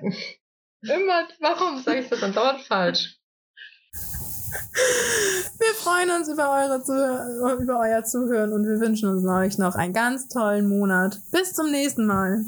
immer, 0.83 1.29
warum 1.41 1.83
sage 1.83 2.01
ich 2.01 2.09
das 2.09 2.21
dann 2.21 2.33
dauernd 2.33 2.61
falsch? 2.63 3.19
Wir 5.59 5.75
freuen 5.75 6.11
uns 6.11 6.29
über, 6.29 6.51
eure 6.51 6.83
Zuh 6.83 7.63
über 7.63 7.81
euer 7.81 8.05
Zuhören 8.05 8.53
und 8.53 8.65
wir 8.67 8.81
wünschen 8.81 9.09
uns 9.09 9.27
euch 9.27 9.59
noch 9.59 9.75
einen 9.75 9.93
ganz 9.93 10.29
tollen 10.29 10.69
Monat. 10.69 11.19
Bis 11.33 11.53
zum 11.53 11.71
nächsten 11.71 12.07
Mal. 12.07 12.45